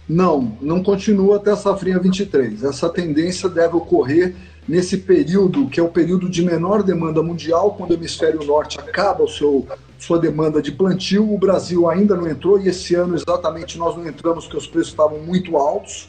[0.09, 2.63] Não, não continua até a safrinha 23.
[2.63, 4.35] Essa tendência deve ocorrer
[4.69, 9.23] nesse período, que é o período de menor demanda mundial, quando o hemisfério norte acaba
[9.23, 9.67] o seu,
[9.99, 11.33] sua demanda de plantio.
[11.33, 14.89] O Brasil ainda não entrou e esse ano exatamente nós não entramos porque os preços
[14.89, 16.09] estavam muito altos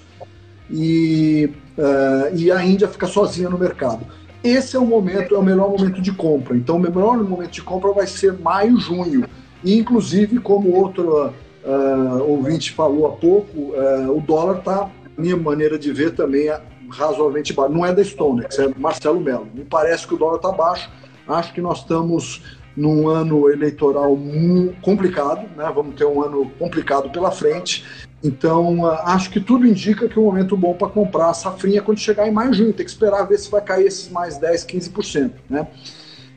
[0.69, 4.05] e, uh, e a Índia fica sozinha no mercado.
[4.43, 6.55] Esse é o momento, é o melhor momento de compra.
[6.55, 9.25] Então, o melhor momento de compra vai ser maio, junho.
[9.63, 15.77] E, inclusive, como outro uh, ouvinte falou há pouco, uh, o dólar está, minha maneira
[15.77, 16.49] de ver, também
[16.89, 17.73] razoavelmente baixo.
[17.73, 19.47] Não é da Stonex, é Marcelo Melo.
[19.53, 20.89] Me parece que o dólar está baixo.
[21.27, 22.41] Acho que nós estamos
[22.75, 24.15] num ano eleitoral
[24.83, 25.71] complicado, né?
[25.73, 27.83] vamos ter um ano complicado pela frente.
[28.23, 31.81] Então, ah, acho que tudo indica que é um momento bom para comprar a safrinha
[31.81, 32.73] quando chegar em maio junho.
[32.73, 35.31] Tem que esperar ver se vai cair esses mais 10, 15%.
[35.49, 35.67] Né?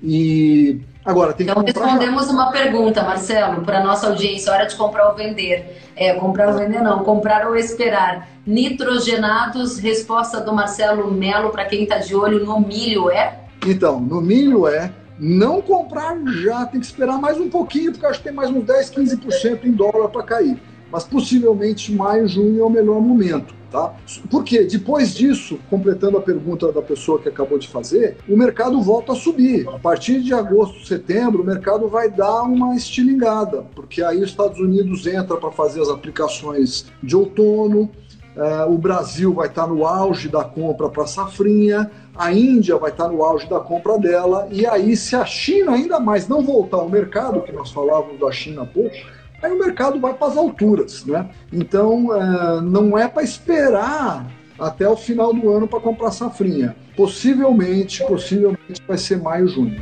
[0.02, 2.32] E agora tem então, respondemos já.
[2.32, 5.80] uma pergunta, Marcelo, para nossa audiência: hora de comprar ou vender.
[5.96, 8.28] É, comprar ou vender não, comprar ou esperar.
[8.46, 13.38] Nitrogenados, resposta do Marcelo Melo para quem está de olho no milho é?
[13.66, 18.18] Então, no milho é não comprar já, tem que esperar mais um pouquinho, porque acho
[18.18, 20.58] que tem mais uns 10, 15% em dólar para cair.
[20.90, 23.54] Mas possivelmente maio, junho é o melhor momento.
[23.70, 23.94] Tá?
[24.28, 29.12] Porque depois disso, completando a pergunta da pessoa que acabou de fazer, o mercado volta
[29.12, 29.68] a subir.
[29.68, 34.58] A partir de agosto, setembro, o mercado vai dar uma estilingada, porque aí os Estados
[34.58, 37.88] Unidos entra para fazer as aplicações de outono,
[38.36, 42.90] uh, o Brasil vai estar tá no auge da compra para safrinha, a Índia vai
[42.90, 46.42] estar tá no auge da compra dela, e aí, se a China ainda mais não
[46.42, 48.96] voltar ao mercado, que nós falávamos da China há pouco,
[49.42, 51.28] aí o mercado vai para as alturas, né?
[51.52, 54.26] Então, é, não é para esperar
[54.58, 56.76] até o final do ano para comprar safrinha.
[56.96, 59.80] Possivelmente, possivelmente vai ser maio, junho.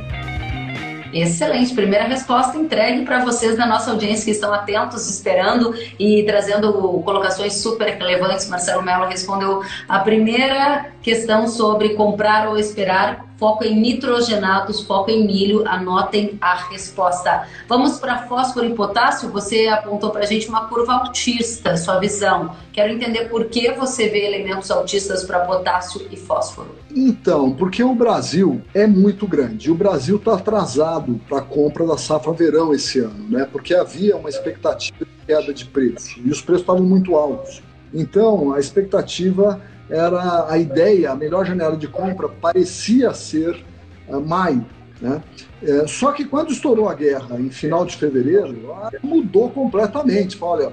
[1.11, 6.71] Excelente, primeira resposta entregue para vocês da nossa audiência que estão atentos, esperando e trazendo
[7.03, 8.47] colocações super relevantes.
[8.47, 15.25] Marcelo Mello respondeu a primeira questão sobre comprar ou esperar foco em nitrogenados, foco em
[15.25, 17.47] milho, anotem a resposta.
[17.67, 22.53] Vamos para fósforo e potássio, você apontou para a gente uma curva autista, sua visão.
[22.73, 26.75] Quero entender por que você vê elementos autistas para potássio e fósforo.
[26.93, 29.71] Então, porque o Brasil é muito grande.
[29.71, 33.47] O Brasil está atrasado para a compra da safra verão esse ano, né?
[33.49, 37.61] Porque havia uma expectativa de queda de preço e os preços estavam muito altos.
[37.93, 43.63] Então, a expectativa era a ideia, a melhor janela de compra parecia ser
[44.07, 44.65] uh, maio.
[45.01, 45.21] Né?
[45.63, 50.37] É, só que quando estourou a guerra em final de fevereiro, mudou completamente.
[50.41, 50.71] Olha,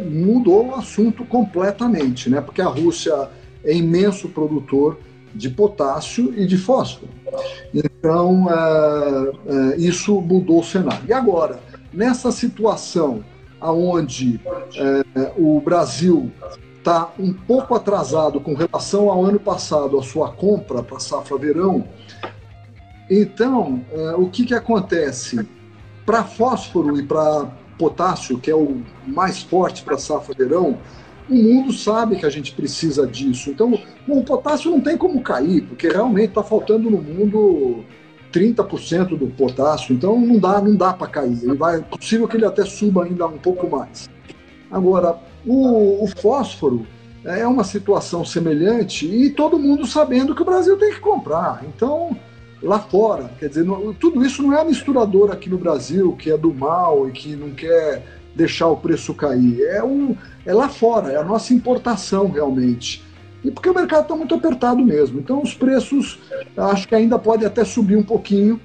[0.00, 2.40] mudou o assunto completamente, né?
[2.40, 3.30] porque a Rússia
[3.64, 4.98] é imenso produtor
[5.34, 7.10] de potássio e de fósforo.
[7.72, 11.04] Então, uh, uh, isso mudou o cenário.
[11.08, 11.58] E agora,
[11.92, 13.24] nessa situação
[13.64, 14.40] onde
[15.36, 16.32] o Brasil
[16.82, 21.86] está um pouco atrasado com relação ao ano passado, a sua compra para safra verão.
[23.08, 25.48] Então, é, o que, que acontece?
[26.04, 27.46] Para fósforo e para
[27.78, 30.76] potássio, que é o mais forte para safra verão,
[31.30, 33.50] o mundo sabe que a gente precisa disso.
[33.50, 37.84] Então, o potássio não tem como cair, porque realmente está faltando no mundo
[38.32, 41.38] 30% do potássio, então não dá, não dá para cair.
[41.44, 44.10] Ele vai, é possível que ele até suba ainda um pouco mais.
[44.72, 46.86] Agora, o, o fósforo
[47.24, 51.62] é uma situação semelhante e todo mundo sabendo que o Brasil tem que comprar.
[51.68, 52.16] Então,
[52.62, 56.30] lá fora, quer dizer, não, tudo isso não é a misturadora aqui no Brasil que
[56.30, 58.02] é do mal e que não quer
[58.34, 59.62] deixar o preço cair.
[59.62, 63.04] É, um, é lá fora, é a nossa importação realmente.
[63.44, 65.18] E porque o mercado está muito apertado mesmo.
[65.18, 66.18] Então os preços
[66.56, 68.60] acho que ainda podem até subir um pouquinho.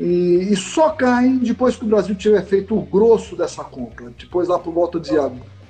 [0.00, 4.10] E, e só caem depois que o Brasil tiver feito o grosso dessa compra.
[4.18, 5.10] Depois lá por volta de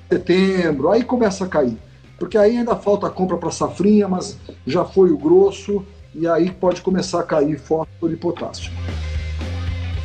[0.09, 1.77] setembro, aí começa a cair.
[2.17, 6.49] Porque aí ainda falta a compra para safrinha, mas já foi o grosso, e aí
[6.49, 8.71] pode começar a cair fósforo e potássio.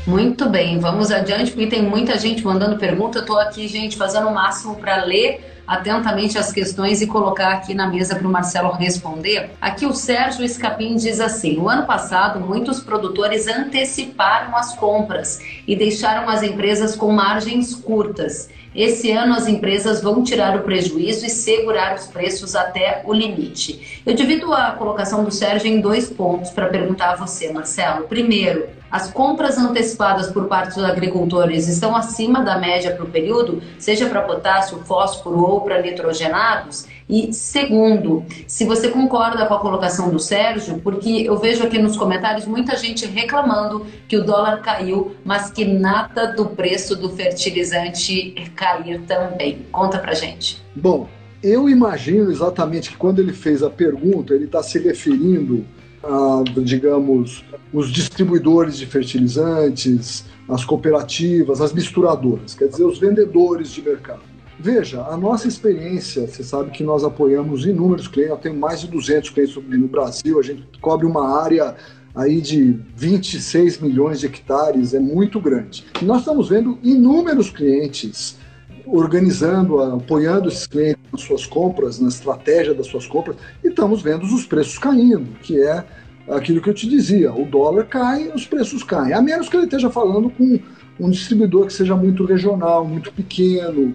[0.06, 3.18] Muito bem, vamos adiante, porque tem muita gente mandando pergunta.
[3.18, 7.74] Eu estou aqui, gente, fazendo o máximo para ler atentamente as questões e colocar aqui
[7.74, 9.50] na mesa para o Marcelo responder.
[9.60, 15.74] Aqui o Sérgio Escapim diz assim: no ano passado, muitos produtores anteciparam as compras e
[15.74, 18.48] deixaram as empresas com margens curtas.
[18.76, 24.02] Esse ano as empresas vão tirar o prejuízo e segurar os preços até o limite.
[24.06, 28.06] Eu divido a colocação do Sérgio em dois pontos para perguntar a você, Marcelo.
[28.06, 33.62] Primeiro, as compras antecipadas por parte dos agricultores estão acima da média para o período,
[33.78, 36.86] seja para potássio, fósforo ou para nitrogenados?
[37.08, 41.96] E segundo, se você concorda com a colocação do Sérgio, porque eu vejo aqui nos
[41.96, 48.34] comentários muita gente reclamando que o dólar caiu, mas que nada do preço do fertilizante
[48.56, 49.66] cair também.
[49.70, 50.60] Conta pra gente.
[50.74, 51.08] Bom,
[51.42, 55.64] eu imagino exatamente que quando ele fez a pergunta, ele está se referindo
[56.06, 63.82] a, digamos, os distribuidores de fertilizantes, as cooperativas, as misturadoras, quer dizer, os vendedores de
[63.82, 64.20] mercado.
[64.58, 68.88] Veja, a nossa experiência, você sabe que nós apoiamos inúmeros clientes, eu tenho mais de
[68.88, 71.76] 200 clientes no Brasil, a gente cobre uma área
[72.14, 75.84] aí de 26 milhões de hectares, é muito grande.
[76.00, 78.38] E nós estamos vendo inúmeros clientes
[78.86, 84.24] organizando, apoiando esses clientes nas suas compras, na estratégia das suas compras, e estamos vendo
[84.24, 85.84] os preços caindo, que é
[86.28, 89.64] aquilo que eu te dizia, o dólar cai, os preços caem, a menos que ele
[89.64, 90.58] esteja falando com
[90.98, 93.94] um distribuidor que seja muito regional, muito pequeno,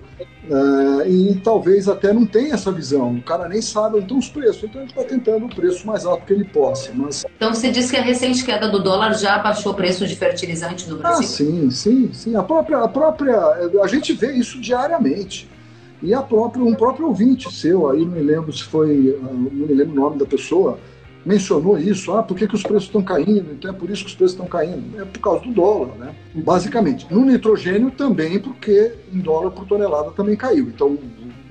[0.49, 3.15] uh, e talvez até não tenha essa visão.
[3.15, 6.05] O cara nem sabe então os preços, então a gente está tentando o preço mais
[6.05, 6.91] alto que ele possa.
[6.93, 7.25] Mas...
[7.35, 10.89] Então você diz que a recente queda do dólar já baixou o preço de fertilizante
[10.89, 11.25] no Brasil?
[11.25, 12.35] Ah, sim, sim, sim.
[12.35, 13.37] A própria, a própria,
[13.81, 15.49] a gente vê isso diariamente.
[16.01, 19.73] E a própria, um próprio ouvinte seu, aí não me lembro se foi, não me
[19.73, 20.79] lembro o nome da pessoa,
[21.25, 23.51] mencionou isso, ah, por que, que os preços estão caindo?
[23.51, 24.99] Então é por isso que os preços estão caindo.
[24.99, 26.15] É por causa do dólar, né?
[26.33, 27.07] Basicamente.
[27.11, 30.67] No nitrogênio também, porque em dólar por tonelada também caiu.
[30.67, 30.97] Então,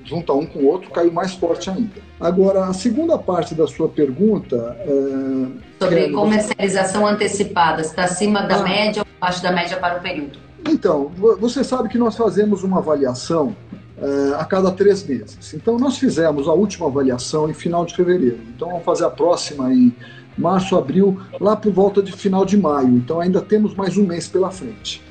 [0.03, 2.01] junta um com o outro, caiu mais forte ainda.
[2.19, 4.77] Agora, a segunda parte da sua pergunta.
[4.79, 5.83] É...
[5.83, 8.63] Sobre comercialização antecipada, está acima da ah.
[8.63, 10.39] média ou abaixo da média para o período?
[10.67, 13.55] Então, você sabe que nós fazemos uma avaliação
[14.01, 15.53] é, a cada três meses.
[15.53, 18.39] Então, nós fizemos a última avaliação em final de fevereiro.
[18.55, 19.95] Então, vamos fazer a próxima em
[20.35, 22.97] março, abril, lá por volta de final de maio.
[22.97, 25.03] Então, ainda temos mais um mês pela frente.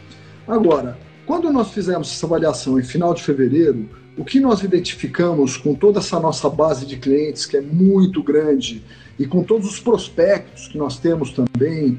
[0.46, 5.72] Agora, quando nós fizemos essa avaliação em final de fevereiro, o que nós identificamos com
[5.72, 8.82] toda essa nossa base de clientes, que é muito grande,
[9.16, 11.96] e com todos os prospectos que nós temos também,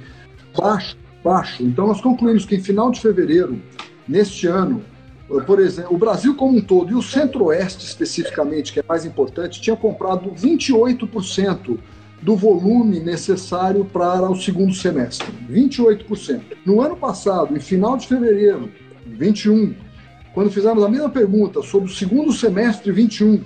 [0.57, 1.63] baixo, baixo.
[1.63, 3.61] Então, nós concluímos que em final de fevereiro,
[4.05, 4.83] neste ano,
[5.39, 9.61] por exemplo, o Brasil como um todo, e o Centro-Oeste especificamente, que é mais importante,
[9.61, 11.77] tinha comprado 28%
[12.21, 15.31] do volume necessário para o segundo semestre.
[15.49, 16.41] 28%.
[16.65, 18.69] No ano passado, em final de fevereiro,
[19.05, 19.73] 21,
[20.33, 23.41] quando fizemos a mesma pergunta sobre o segundo semestre 21,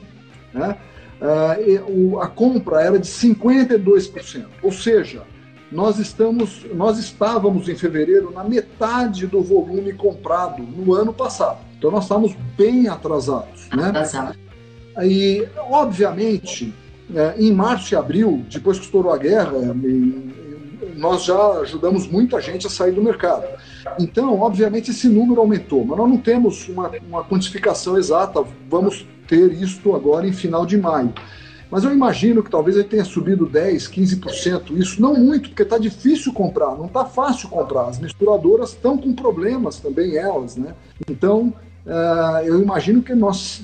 [0.54, 0.78] né,
[1.22, 4.46] uh, a compra era de 52%.
[4.62, 5.24] Ou seja,
[5.72, 11.65] nós, estamos, nós estávamos em fevereiro na metade do volume comprado no ano passado.
[11.78, 13.70] Então nós estávamos bem atrasados.
[13.76, 13.90] Né?
[13.90, 14.38] Atrasado.
[15.04, 16.74] E, obviamente,
[17.14, 19.76] é, em março e abril, depois que estourou a guerra,
[20.96, 23.46] nós já ajudamos muita gente a sair do mercado.
[24.00, 28.44] Então, obviamente, esse número aumentou, mas nós não temos uma, uma quantificação exata.
[28.70, 31.14] Vamos ter isto agora em final de maio.
[31.70, 34.78] Mas eu imagino que talvez ele tenha subido 10%, 15%.
[34.78, 37.88] Isso não muito, porque está difícil comprar, não está fácil comprar.
[37.88, 40.56] As misturadoras estão com problemas também, elas.
[40.56, 40.74] Né?
[41.10, 41.54] Então,
[41.86, 43.64] uh, eu imagino que nós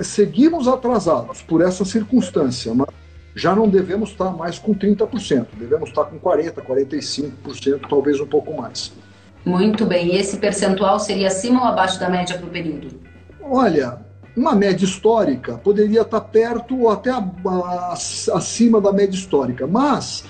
[0.00, 2.88] seguimos atrasados por essa circunstância, mas
[3.34, 8.54] já não devemos estar mais com 30%, devemos estar com 40%, 45%, talvez um pouco
[8.54, 8.92] mais.
[9.44, 10.14] Muito bem.
[10.14, 12.88] E esse percentual seria acima ou abaixo da média para o período?
[13.40, 13.98] Olha,
[14.40, 17.10] uma média histórica poderia estar perto ou até
[18.32, 20.24] acima da média histórica, mas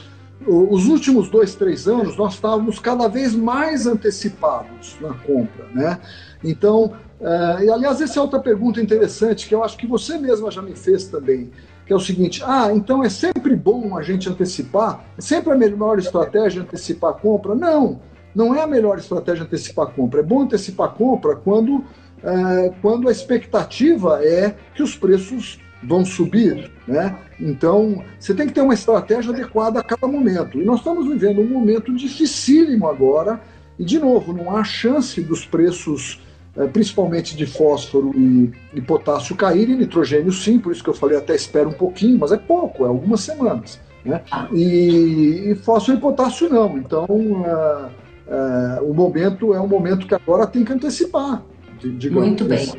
[0.44, 6.00] os últimos dois, três anos nós estávamos cada vez mais antecipados na compra, né?
[6.42, 10.50] Então, uh, e aliás, essa é outra pergunta interessante que eu acho que você mesma
[10.50, 11.52] já me fez também,
[11.86, 15.04] que é o seguinte: ah, então é sempre bom a gente antecipar?
[15.16, 17.54] É sempre a melhor estratégia antecipar a compra?
[17.54, 18.00] Não,
[18.34, 20.20] não é a melhor estratégia antecipar a compra.
[20.20, 21.84] É bom antecipar a compra quando
[22.22, 26.70] é, quando a expectativa é que os preços vão subir.
[26.86, 27.16] Né?
[27.38, 30.60] Então, você tem que ter uma estratégia adequada a cada momento.
[30.60, 33.40] E nós estamos vivendo um momento dificílimo agora,
[33.78, 36.20] e, de novo, não há chance dos preços,
[36.54, 41.16] é, principalmente de fósforo e, e potássio, caírem, nitrogênio sim, por isso que eu falei
[41.16, 43.80] até espera um pouquinho, mas é pouco, é algumas semanas.
[44.04, 44.20] Né?
[44.52, 46.76] E, e fósforo e potássio não.
[46.76, 47.06] Então,
[47.46, 51.42] é, é, o momento é um momento que agora tem que antecipar.
[51.84, 52.72] Muito bem.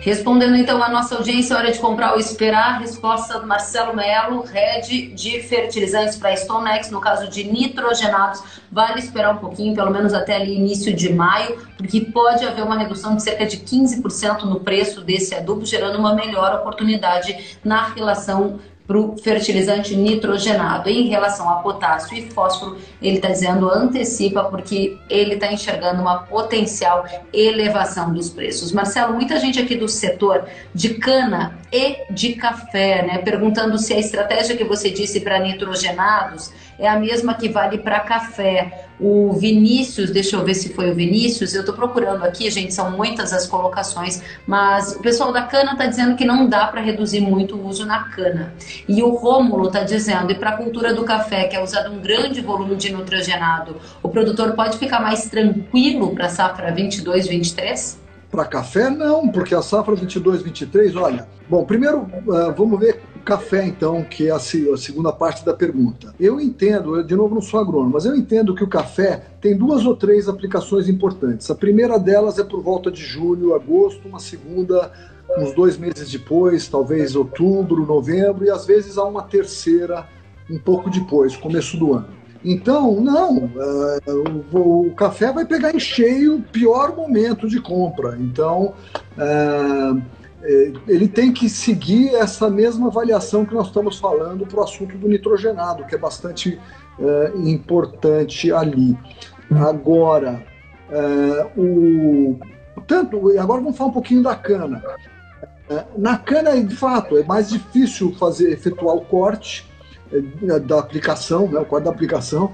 [0.00, 5.08] Respondendo então à nossa audiência, hora de comprar ou esperar, resposta do Marcelo Melo, head
[5.08, 10.36] de fertilizantes para Stonex, no caso de nitrogenados, vale esperar um pouquinho, pelo menos até
[10.36, 15.02] ali início de maio, porque pode haver uma redução de cerca de 15% no preço
[15.02, 18.58] desse adubo, gerando uma melhor oportunidade na relação
[18.90, 20.88] para o fertilizante nitrogenado.
[20.88, 26.24] Em relação a potássio e fósforo, ele está dizendo antecipa porque ele está enxergando uma
[26.24, 28.72] potencial elevação dos preços.
[28.72, 33.98] Marcelo, muita gente aqui do setor de cana e de café, né, perguntando se a
[33.98, 38.88] estratégia que você disse para nitrogenados é a mesma que vale para café.
[38.98, 42.90] O Vinícius, deixa eu ver se foi o Vinícius, eu estou procurando aqui, gente, são
[42.90, 47.20] muitas as colocações, mas o pessoal da cana está dizendo que não dá para reduzir
[47.20, 48.52] muito o uso na cana.
[48.88, 52.00] E o Rômulo está dizendo, e para a cultura do café, que é usado um
[52.00, 57.99] grande volume de nitrogenado, o produtor pode ficar mais tranquilo para a safra 22, 23?
[58.30, 61.26] Para café, não, porque a safra 22, 23, olha.
[61.48, 66.14] Bom, primeiro uh, vamos ver café, então, que é a, a, segunda parte da pergunta.
[66.18, 69.56] Eu entendo, eu, de novo não sou agrônomo, mas eu entendo que o café tem
[69.56, 71.50] duas ou três aplicações importantes.
[71.50, 74.90] A primeira delas é por volta de julho, agosto, uma segunda
[75.38, 80.08] uns dois meses depois, talvez outubro, novembro, e às vezes há uma terceira
[80.50, 82.19] um pouco depois, começo do ano.
[82.44, 88.16] Então, não, uh, o, o, café vai pegar em cheio o pior momento de compra.
[88.18, 88.74] Então,
[89.16, 90.02] uh,
[90.88, 95.06] ele tem que seguir essa mesma avaliação que nós estamos falando para o assunto do
[95.06, 96.58] nitrogenado, que é bastante
[96.98, 98.96] uh, importante ali.
[99.50, 100.42] Agora,
[101.56, 102.38] o,
[102.86, 104.80] tanto, agora vamos falar um pouquinho da cana.
[105.98, 109.69] Na cana, de fato, é mais difícil fazer efetuar o corte
[110.66, 112.52] da aplicação, né, o código da aplicação.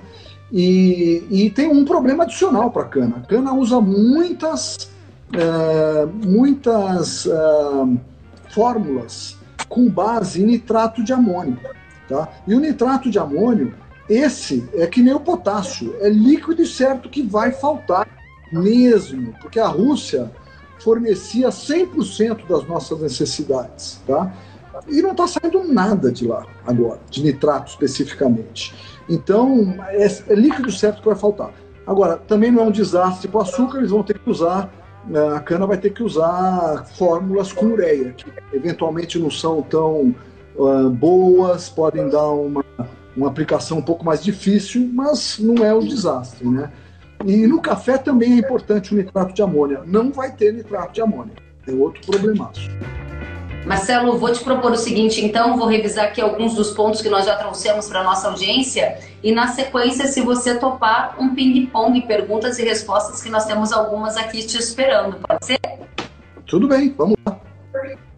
[0.52, 3.16] E, e tem um problema adicional para a cana.
[3.16, 4.90] A cana usa muitas,
[5.32, 7.32] é, muitas é,
[8.50, 9.36] fórmulas
[9.68, 11.58] com base em nitrato de amônio.
[12.08, 12.28] Tá?
[12.46, 13.74] E o nitrato de amônio,
[14.08, 18.06] esse é que nem o potássio, é líquido e certo que vai faltar
[18.52, 20.30] mesmo, porque a Rússia
[20.78, 24.00] fornecia 100% das nossas necessidades.
[24.06, 24.32] Tá?
[24.88, 28.74] E não está saindo nada de lá agora, de nitrato especificamente.
[29.08, 31.52] Então, é, é líquido certo que vai faltar.
[31.86, 34.70] Agora, também não é um desastre para o açúcar, eles vão ter que usar,
[35.06, 40.14] né, a cana vai ter que usar fórmulas com ureia, que eventualmente não são tão
[40.56, 42.64] uh, boas, podem dar uma,
[43.16, 46.72] uma aplicação um pouco mais difícil, mas não é um desastre, né?
[47.24, 49.82] E no café também é importante o nitrato de amônia.
[49.86, 51.34] Não vai ter nitrato de amônia.
[51.66, 52.68] É outro problemaço.
[53.66, 57.24] Marcelo, vou te propor o seguinte, então, vou revisar aqui alguns dos pontos que nós
[57.24, 62.60] já trouxemos para a nossa audiência e, na sequência, se você topar, um ping-pong, perguntas
[62.60, 65.58] e respostas, que nós temos algumas aqui te esperando, pode ser?
[66.46, 67.40] Tudo bem, vamos lá.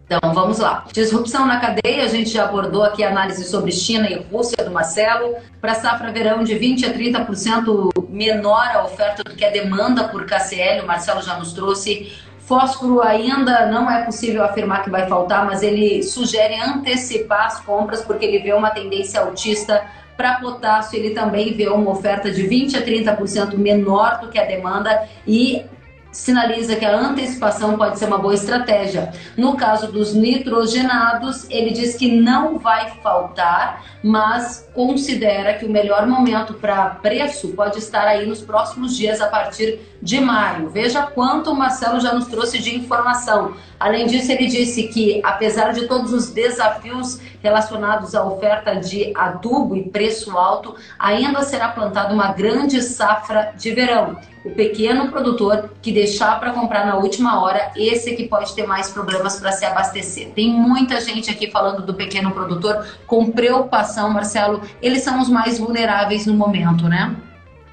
[0.05, 0.85] Então, vamos lá.
[0.93, 4.69] Disrupção na cadeia, a gente já abordou aqui a análise sobre China e Rússia do
[4.71, 5.35] Marcelo.
[5.59, 10.25] Para safra verão, de 20% a 30% menor a oferta do que a demanda por
[10.25, 12.11] KCL, o Marcelo já nos trouxe
[12.49, 18.01] Fósforo ainda não é possível afirmar que vai faltar, mas ele sugere antecipar as compras
[18.01, 19.85] porque ele vê uma tendência altista
[20.17, 20.97] para potássio.
[20.97, 25.63] Ele também vê uma oferta de 20 a 30% menor do que a demanda e
[26.11, 29.11] sinaliza que a antecipação pode ser uma boa estratégia.
[29.37, 36.07] No caso dos nitrogenados, ele diz que não vai faltar, mas considera que o melhor
[36.07, 40.69] momento para preço pode estar aí nos próximos dias a partir de maio.
[40.69, 43.53] Veja quanto o Marcelo já nos trouxe de informação.
[43.79, 49.75] Além disso, ele disse que, apesar de todos os desafios relacionados à oferta de adubo
[49.75, 54.17] e preço alto, ainda será plantada uma grande safra de verão.
[54.43, 58.65] O pequeno produtor que deixar para comprar na última hora, esse é que pode ter
[58.65, 60.31] mais problemas para se abastecer.
[60.33, 64.61] Tem muita gente aqui falando do pequeno produtor com preocupação, Marcelo.
[64.81, 67.15] Eles são os mais vulneráveis no momento, né?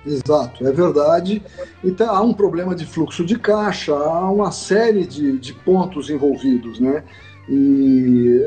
[0.07, 1.43] Exato, é verdade.
[1.83, 6.79] Então há um problema de fluxo de caixa, há uma série de, de pontos envolvidos,
[6.79, 7.03] né?
[7.49, 8.41] E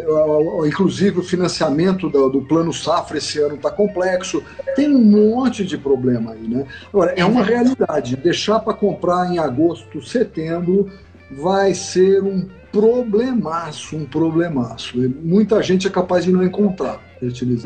[0.65, 4.43] inclusive o financiamento do, do plano safra esse ano está complexo.
[4.75, 6.65] Tem um monte de problema aí, né?
[6.91, 8.17] Agora, é uma realidade.
[8.17, 10.89] Deixar para comprar em agosto, setembro
[11.31, 14.97] vai ser um problemaço, um problemaço.
[15.21, 16.99] Muita gente é capaz de não encontrar.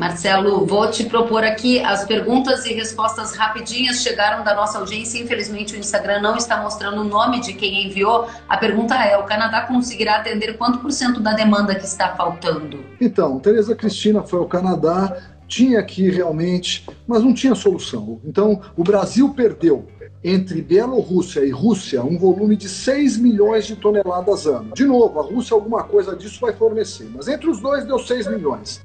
[0.00, 5.22] Marcelo, vou te propor aqui as perguntas e respostas rapidinhas chegaram da nossa audiência.
[5.22, 8.28] Infelizmente, o Instagram não está mostrando o nome de quem enviou.
[8.48, 12.84] A pergunta é: o Canadá conseguirá atender quanto por cento da demanda que está faltando?
[13.00, 15.16] Então, Tereza Cristina foi ao Canadá,
[15.54, 18.20] tinha aqui realmente, mas não tinha solução.
[18.24, 19.86] Então, o Brasil perdeu
[20.22, 24.72] entre Bielorrússia e Rússia um volume de 6 milhões de toneladas ano.
[24.74, 28.26] De novo, a Rússia alguma coisa disso vai fornecer, mas entre os dois deu 6
[28.28, 28.82] milhões.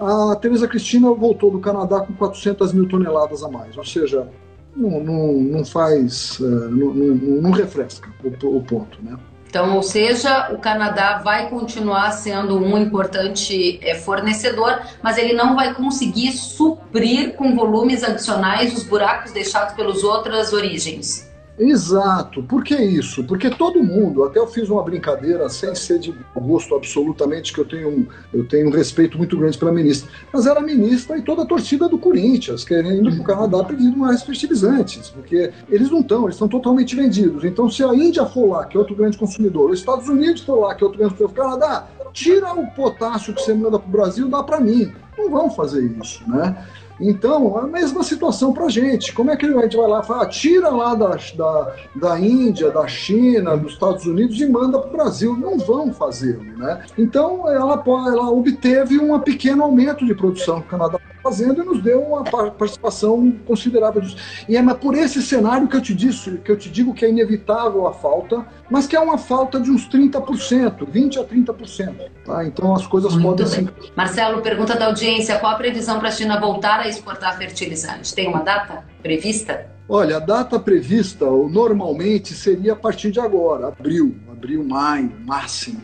[0.00, 4.26] A Teresa Cristina voltou do Canadá com 400 mil toneladas a mais, ou seja,
[4.74, 9.18] não, não, não faz, eh, não, não, não refresca o, o ponto, né?
[9.52, 15.54] Então, ou seja, o Canadá vai continuar sendo um importante é, fornecedor, mas ele não
[15.54, 21.30] vai conseguir suprir com volumes adicionais os buracos deixados pelas outras origens.
[21.58, 22.42] Exato.
[22.42, 23.24] Por que isso?
[23.24, 27.64] Porque todo mundo, até eu fiz uma brincadeira sem ser de gosto absolutamente, que eu
[27.64, 31.46] tenho, eu tenho um respeito muito grande pela ministra, mas era ministra e toda a
[31.46, 36.34] torcida do Corinthians, querendo para o Canadá pedindo mais fertilizantes, porque eles não estão, eles
[36.34, 37.44] estão totalmente vendidos.
[37.44, 40.60] Então, se a Índia for lá, que é outro grande consumidor, os Estados Unidos for
[40.60, 43.88] lá, que é outro grande consumidor, o Canadá, tira o potássio que você manda para
[43.88, 44.92] o Brasil, dá para mim.
[45.16, 46.66] Não vão fazer isso, né?
[47.00, 49.12] Então, a mesma situação para a gente.
[49.12, 52.70] Como é que a gente vai lá e fala, tira lá da, da, da Índia,
[52.70, 55.36] da China, dos Estados Unidos e manda para o Brasil?
[55.36, 56.84] Não vão fazê-lo, né?
[56.96, 61.82] Então, ela, ela obteve um pequeno aumento de produção que o Canadá fazendo e nos
[61.82, 64.16] deu uma participação considerável disso.
[64.48, 67.10] E é por esse cenário que eu te disse, que eu te digo que é
[67.10, 72.10] inevitável a falta, mas que é uma falta de uns 30%, 20 a 30%.
[72.24, 72.44] Tá?
[72.44, 73.72] Então as coisas Muito podem ser.
[73.96, 78.14] Marcelo, pergunta da audiência: qual a previsão para a China voltar a exportar fertilizante?
[78.14, 79.70] Tem uma data prevista?
[79.88, 85.82] Olha, a data prevista normalmente seria a partir de agora, abril, abril, maio, máximo.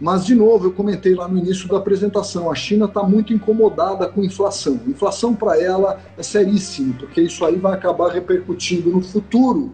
[0.00, 4.06] Mas, de novo, eu comentei lá no início da apresentação, a China está muito incomodada
[4.06, 4.80] com inflação.
[4.86, 9.72] Inflação para ela é seríssimo, porque isso aí vai acabar repercutindo no futuro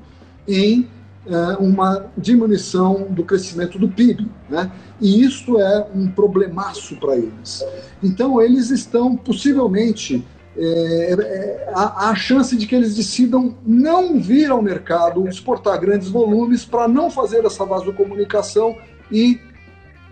[0.48, 0.88] em
[1.26, 4.26] é, uma diminuição do crescimento do PIB.
[4.48, 4.70] Né?
[4.98, 7.62] E isso é um problemaço para eles.
[8.02, 10.24] Então, eles estão possivelmente.
[10.56, 16.08] É, é, há a chance de que eles decidam não vir ao mercado exportar grandes
[16.08, 18.76] volumes para não fazer essa vasocomunicação
[19.10, 19.40] e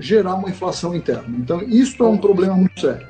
[0.02, 1.34] gerar uma inflação interna.
[1.38, 3.06] Então, isso é um problema muito sério.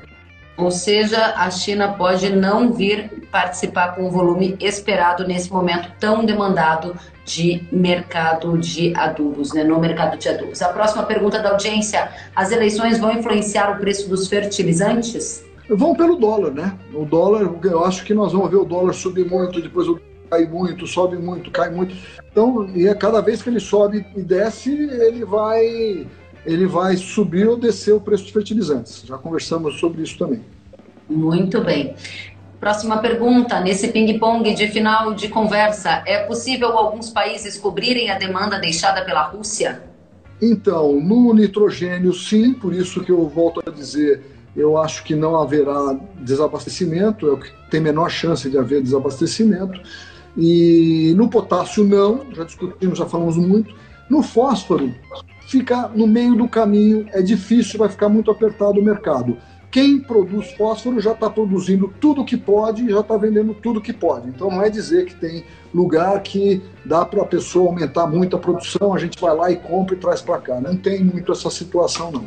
[0.55, 6.23] Ou seja, a China pode não vir participar com o volume esperado nesse momento tão
[6.23, 10.61] demandado de mercado de adubos, né, no mercado de adubos.
[10.61, 15.43] A próxima pergunta da audiência: as eleições vão influenciar o preço dos fertilizantes?
[15.67, 16.77] Vão pelo dólar, né?
[16.93, 20.45] O dólar, eu acho que nós vamos ver o dólar subir muito, depois o cai
[20.45, 21.95] muito, sobe muito, cai muito.
[22.31, 26.05] Então, e é cada vez que ele sobe e desce, ele vai
[26.45, 29.03] ele vai subir ou descer o preço dos fertilizantes.
[29.05, 30.41] Já conversamos sobre isso também.
[31.09, 31.95] Muito bem.
[32.59, 33.59] Próxima pergunta.
[33.59, 39.23] Nesse ping-pong de final de conversa, é possível alguns países cobrirem a demanda deixada pela
[39.23, 39.83] Rússia?
[40.41, 44.23] Então, no nitrogênio, sim, por isso que eu volto a dizer,
[44.55, 49.79] eu acho que não haverá desabastecimento, é o que tem menor chance de haver desabastecimento.
[50.37, 53.75] E no potássio, não, já discutimos, já falamos muito.
[54.09, 54.93] No fósforo,
[55.47, 59.37] fica no meio do caminho, é difícil, vai ficar muito apertado o mercado.
[59.73, 63.91] Quem produz fósforo já está produzindo tudo que pode e já está vendendo tudo que
[63.91, 64.29] pode.
[64.29, 68.39] Então não é dizer que tem lugar que dá para a pessoa aumentar muito a
[68.39, 70.61] produção, a gente vai lá e compra e traz para cá.
[70.61, 72.25] Não tem muito essa situação, não.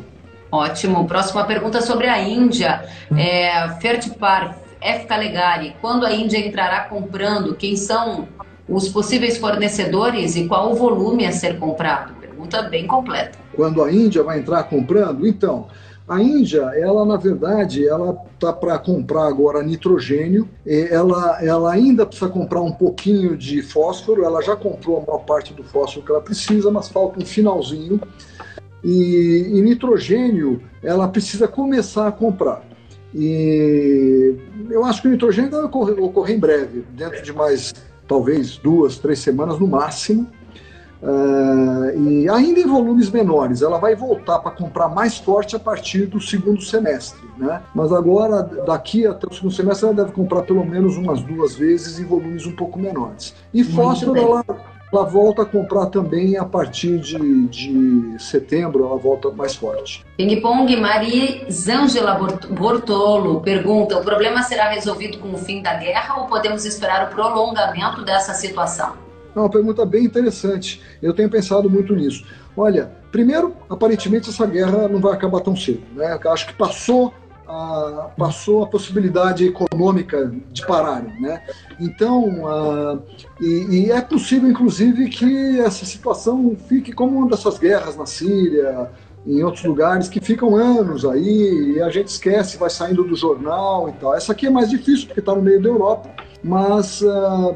[0.51, 1.07] Ótimo.
[1.07, 2.83] Próxima pergunta sobre a Índia.
[3.17, 5.05] É, Fertipar, F.
[5.05, 8.27] Calegari, quando a Índia entrará comprando, quem são
[8.67, 12.16] os possíveis fornecedores e qual o volume a ser comprado?
[12.37, 13.39] Pergunta bem completa.
[13.55, 15.25] Quando a Índia vai entrar comprando?
[15.25, 15.67] Então,
[16.07, 20.47] a Índia, ela na verdade, ela tá para comprar agora nitrogênio.
[20.63, 24.23] Ela, ela ainda precisa comprar um pouquinho de fósforo.
[24.23, 27.99] Ela já comprou a maior parte do fósforo que ela precisa, mas falta um finalzinho.
[28.83, 32.61] E, e nitrogênio, ela precisa começar a comprar.
[33.15, 34.35] E
[34.69, 37.73] eu acho que o nitrogênio vai ocorrer, ocorrer em breve, dentro de mais
[38.07, 40.27] talvez duas, três semanas no máximo.
[41.01, 46.07] Uh, e ainda em volumes menores, ela vai voltar para comprar mais forte a partir
[46.07, 47.61] do segundo semestre, né?
[47.73, 51.99] Mas agora, daqui até o segundo semestre, ela deve comprar pelo menos umas duas vezes
[51.99, 53.35] em volumes um pouco menores.
[53.53, 54.43] E fósforo, ela,
[54.91, 60.03] ela volta a comprar também a partir de, de setembro, ela volta mais forte.
[60.17, 62.19] Ping Pong, Maria Zangela
[62.49, 67.13] Bortolo pergunta: o problema será resolvido com o fim da guerra ou podemos esperar o
[67.13, 69.06] prolongamento dessa situação?
[69.37, 70.81] É uma pergunta bem interessante.
[71.01, 72.25] Eu tenho pensado muito nisso.
[72.55, 75.83] Olha, primeiro, aparentemente essa guerra não vai acabar tão cedo.
[75.95, 76.19] Né?
[76.23, 77.13] Eu acho que passou
[77.47, 81.03] a, passou a possibilidade econômica de parar.
[81.03, 81.41] Né?
[81.79, 82.99] Então, a,
[83.39, 88.89] e, e, é possível, inclusive, que essa situação fique como uma dessas guerras na Síria,
[89.25, 93.89] em outros lugares, que ficam anos aí, e a gente esquece, vai saindo do jornal
[93.89, 94.15] e tal.
[94.15, 96.09] Essa aqui é mais difícil, porque está no meio da Europa
[96.43, 97.55] mas uh,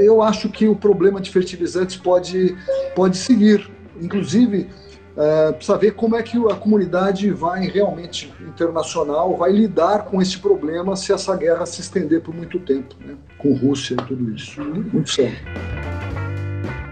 [0.00, 2.56] eu acho que o problema de fertilizantes pode,
[2.94, 3.70] pode seguir.
[4.00, 4.68] Inclusive,
[5.16, 10.38] uh, precisa ver como é que a comunidade vai realmente internacional vai lidar com esse
[10.38, 13.14] problema se essa guerra se estender por muito tempo, né?
[13.38, 14.60] com Rússia e tudo isso.
[14.62, 15.38] Muito sério.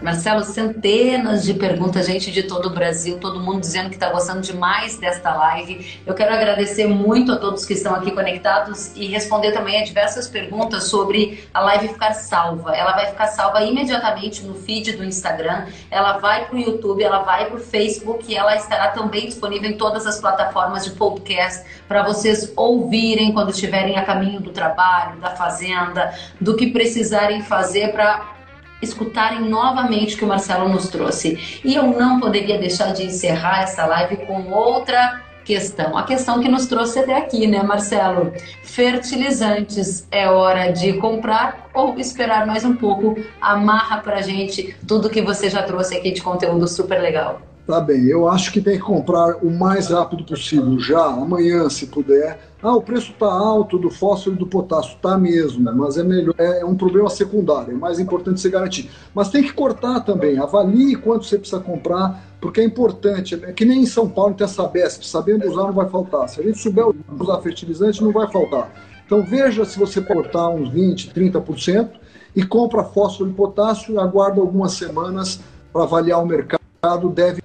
[0.03, 4.41] Marcelo, centenas de perguntas, gente de todo o Brasil, todo mundo dizendo que está gostando
[4.41, 6.01] demais desta live.
[6.07, 10.27] Eu quero agradecer muito a todos que estão aqui conectados e responder também a diversas
[10.27, 12.75] perguntas sobre a live ficar salva.
[12.75, 17.19] Ela vai ficar salva imediatamente no feed do Instagram, ela vai para o YouTube, ela
[17.19, 21.63] vai para o Facebook e ela estará também disponível em todas as plataformas de podcast
[21.87, 27.93] para vocês ouvirem quando estiverem a caminho do trabalho, da fazenda, do que precisarem fazer
[27.93, 28.40] para
[28.83, 31.61] escutarem novamente o que o Marcelo nos trouxe.
[31.65, 35.97] E eu não poderia deixar de encerrar essa live com outra questão.
[35.97, 38.33] A questão que nos trouxe até aqui, né, Marcelo?
[38.63, 43.17] Fertilizantes, é hora de comprar ou esperar mais um pouco?
[43.41, 47.50] Amarra pra gente tudo que você já trouxe aqui de conteúdo super legal.
[47.71, 51.87] Tá bem, eu acho que tem que comprar o mais rápido possível, já, amanhã, se
[51.87, 54.95] puder ah, o preço está alto do fósforo e do potássio.
[54.97, 58.91] Está mesmo, mas é melhor, é um problema secundário, é mais importante você garantir.
[59.15, 63.41] Mas tem que cortar também, avalie quanto você precisa comprar, porque é importante.
[63.45, 66.29] É que nem em São Paulo tem a Sabesp, sabendo usar não vai faltar.
[66.29, 66.85] Se a gente souber
[67.19, 68.71] usar fertilizante, não vai faltar.
[69.07, 71.89] Então veja se você cortar uns 20%, 30%
[72.37, 75.41] e compra fósforo e potássio e aguarda algumas semanas
[75.73, 76.60] para avaliar o mercado.
[77.13, 77.43] Deve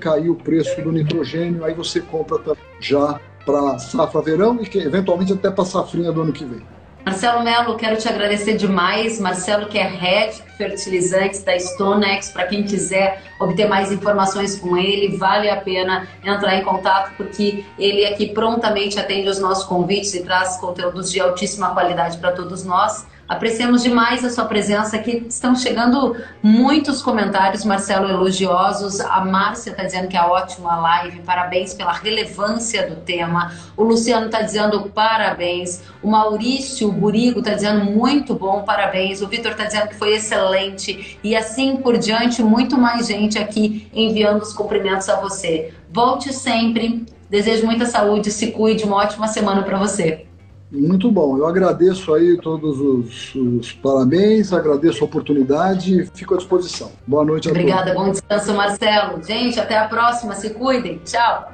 [0.00, 2.38] cair o preço do nitrogênio, aí você compra
[2.78, 6.62] já para safra verão e que, eventualmente até para safrinha do ano que vem.
[7.04, 9.18] Marcelo Melo, quero te agradecer demais.
[9.18, 15.16] Marcelo, que é Head Fertilizantes da Stonex, para quem quiser obter mais informações com ele,
[15.16, 20.22] vale a pena entrar em contato, porque ele aqui prontamente atende os nossos convites e
[20.22, 23.06] traz conteúdos de altíssima qualidade para todos nós.
[23.28, 25.26] Apreciamos demais a sua presença aqui.
[25.28, 29.00] Estão chegando muitos comentários, Marcelo, elogiosos.
[29.00, 33.52] A Márcia está dizendo que é ótima a live, parabéns pela relevância do tema.
[33.76, 35.82] O Luciano está dizendo parabéns.
[36.02, 39.20] O Maurício Burigo está dizendo muito bom, parabéns.
[39.20, 41.18] O Vitor está dizendo que foi excelente.
[41.22, 45.74] E assim por diante, muito mais gente aqui enviando os cumprimentos a você.
[45.92, 47.04] Volte sempre.
[47.28, 50.27] Desejo muita saúde, se cuide, uma ótima semana para você.
[50.70, 51.38] Muito bom.
[51.38, 56.92] Eu agradeço aí todos os, os, parabéns, agradeço a oportunidade e fico à disposição.
[57.06, 58.06] Boa noite a Obrigada, todos.
[58.06, 59.22] bom descanso, Marcelo.
[59.22, 60.34] Gente, até a próxima.
[60.34, 61.00] Se cuidem.
[61.04, 61.50] Tchau.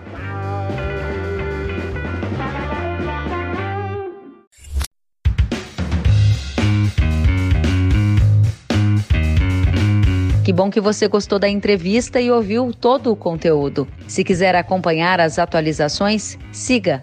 [10.44, 13.88] Que bom que você gostou da entrevista e ouviu todo o conteúdo.
[14.06, 17.02] Se quiser acompanhar as atualizações, siga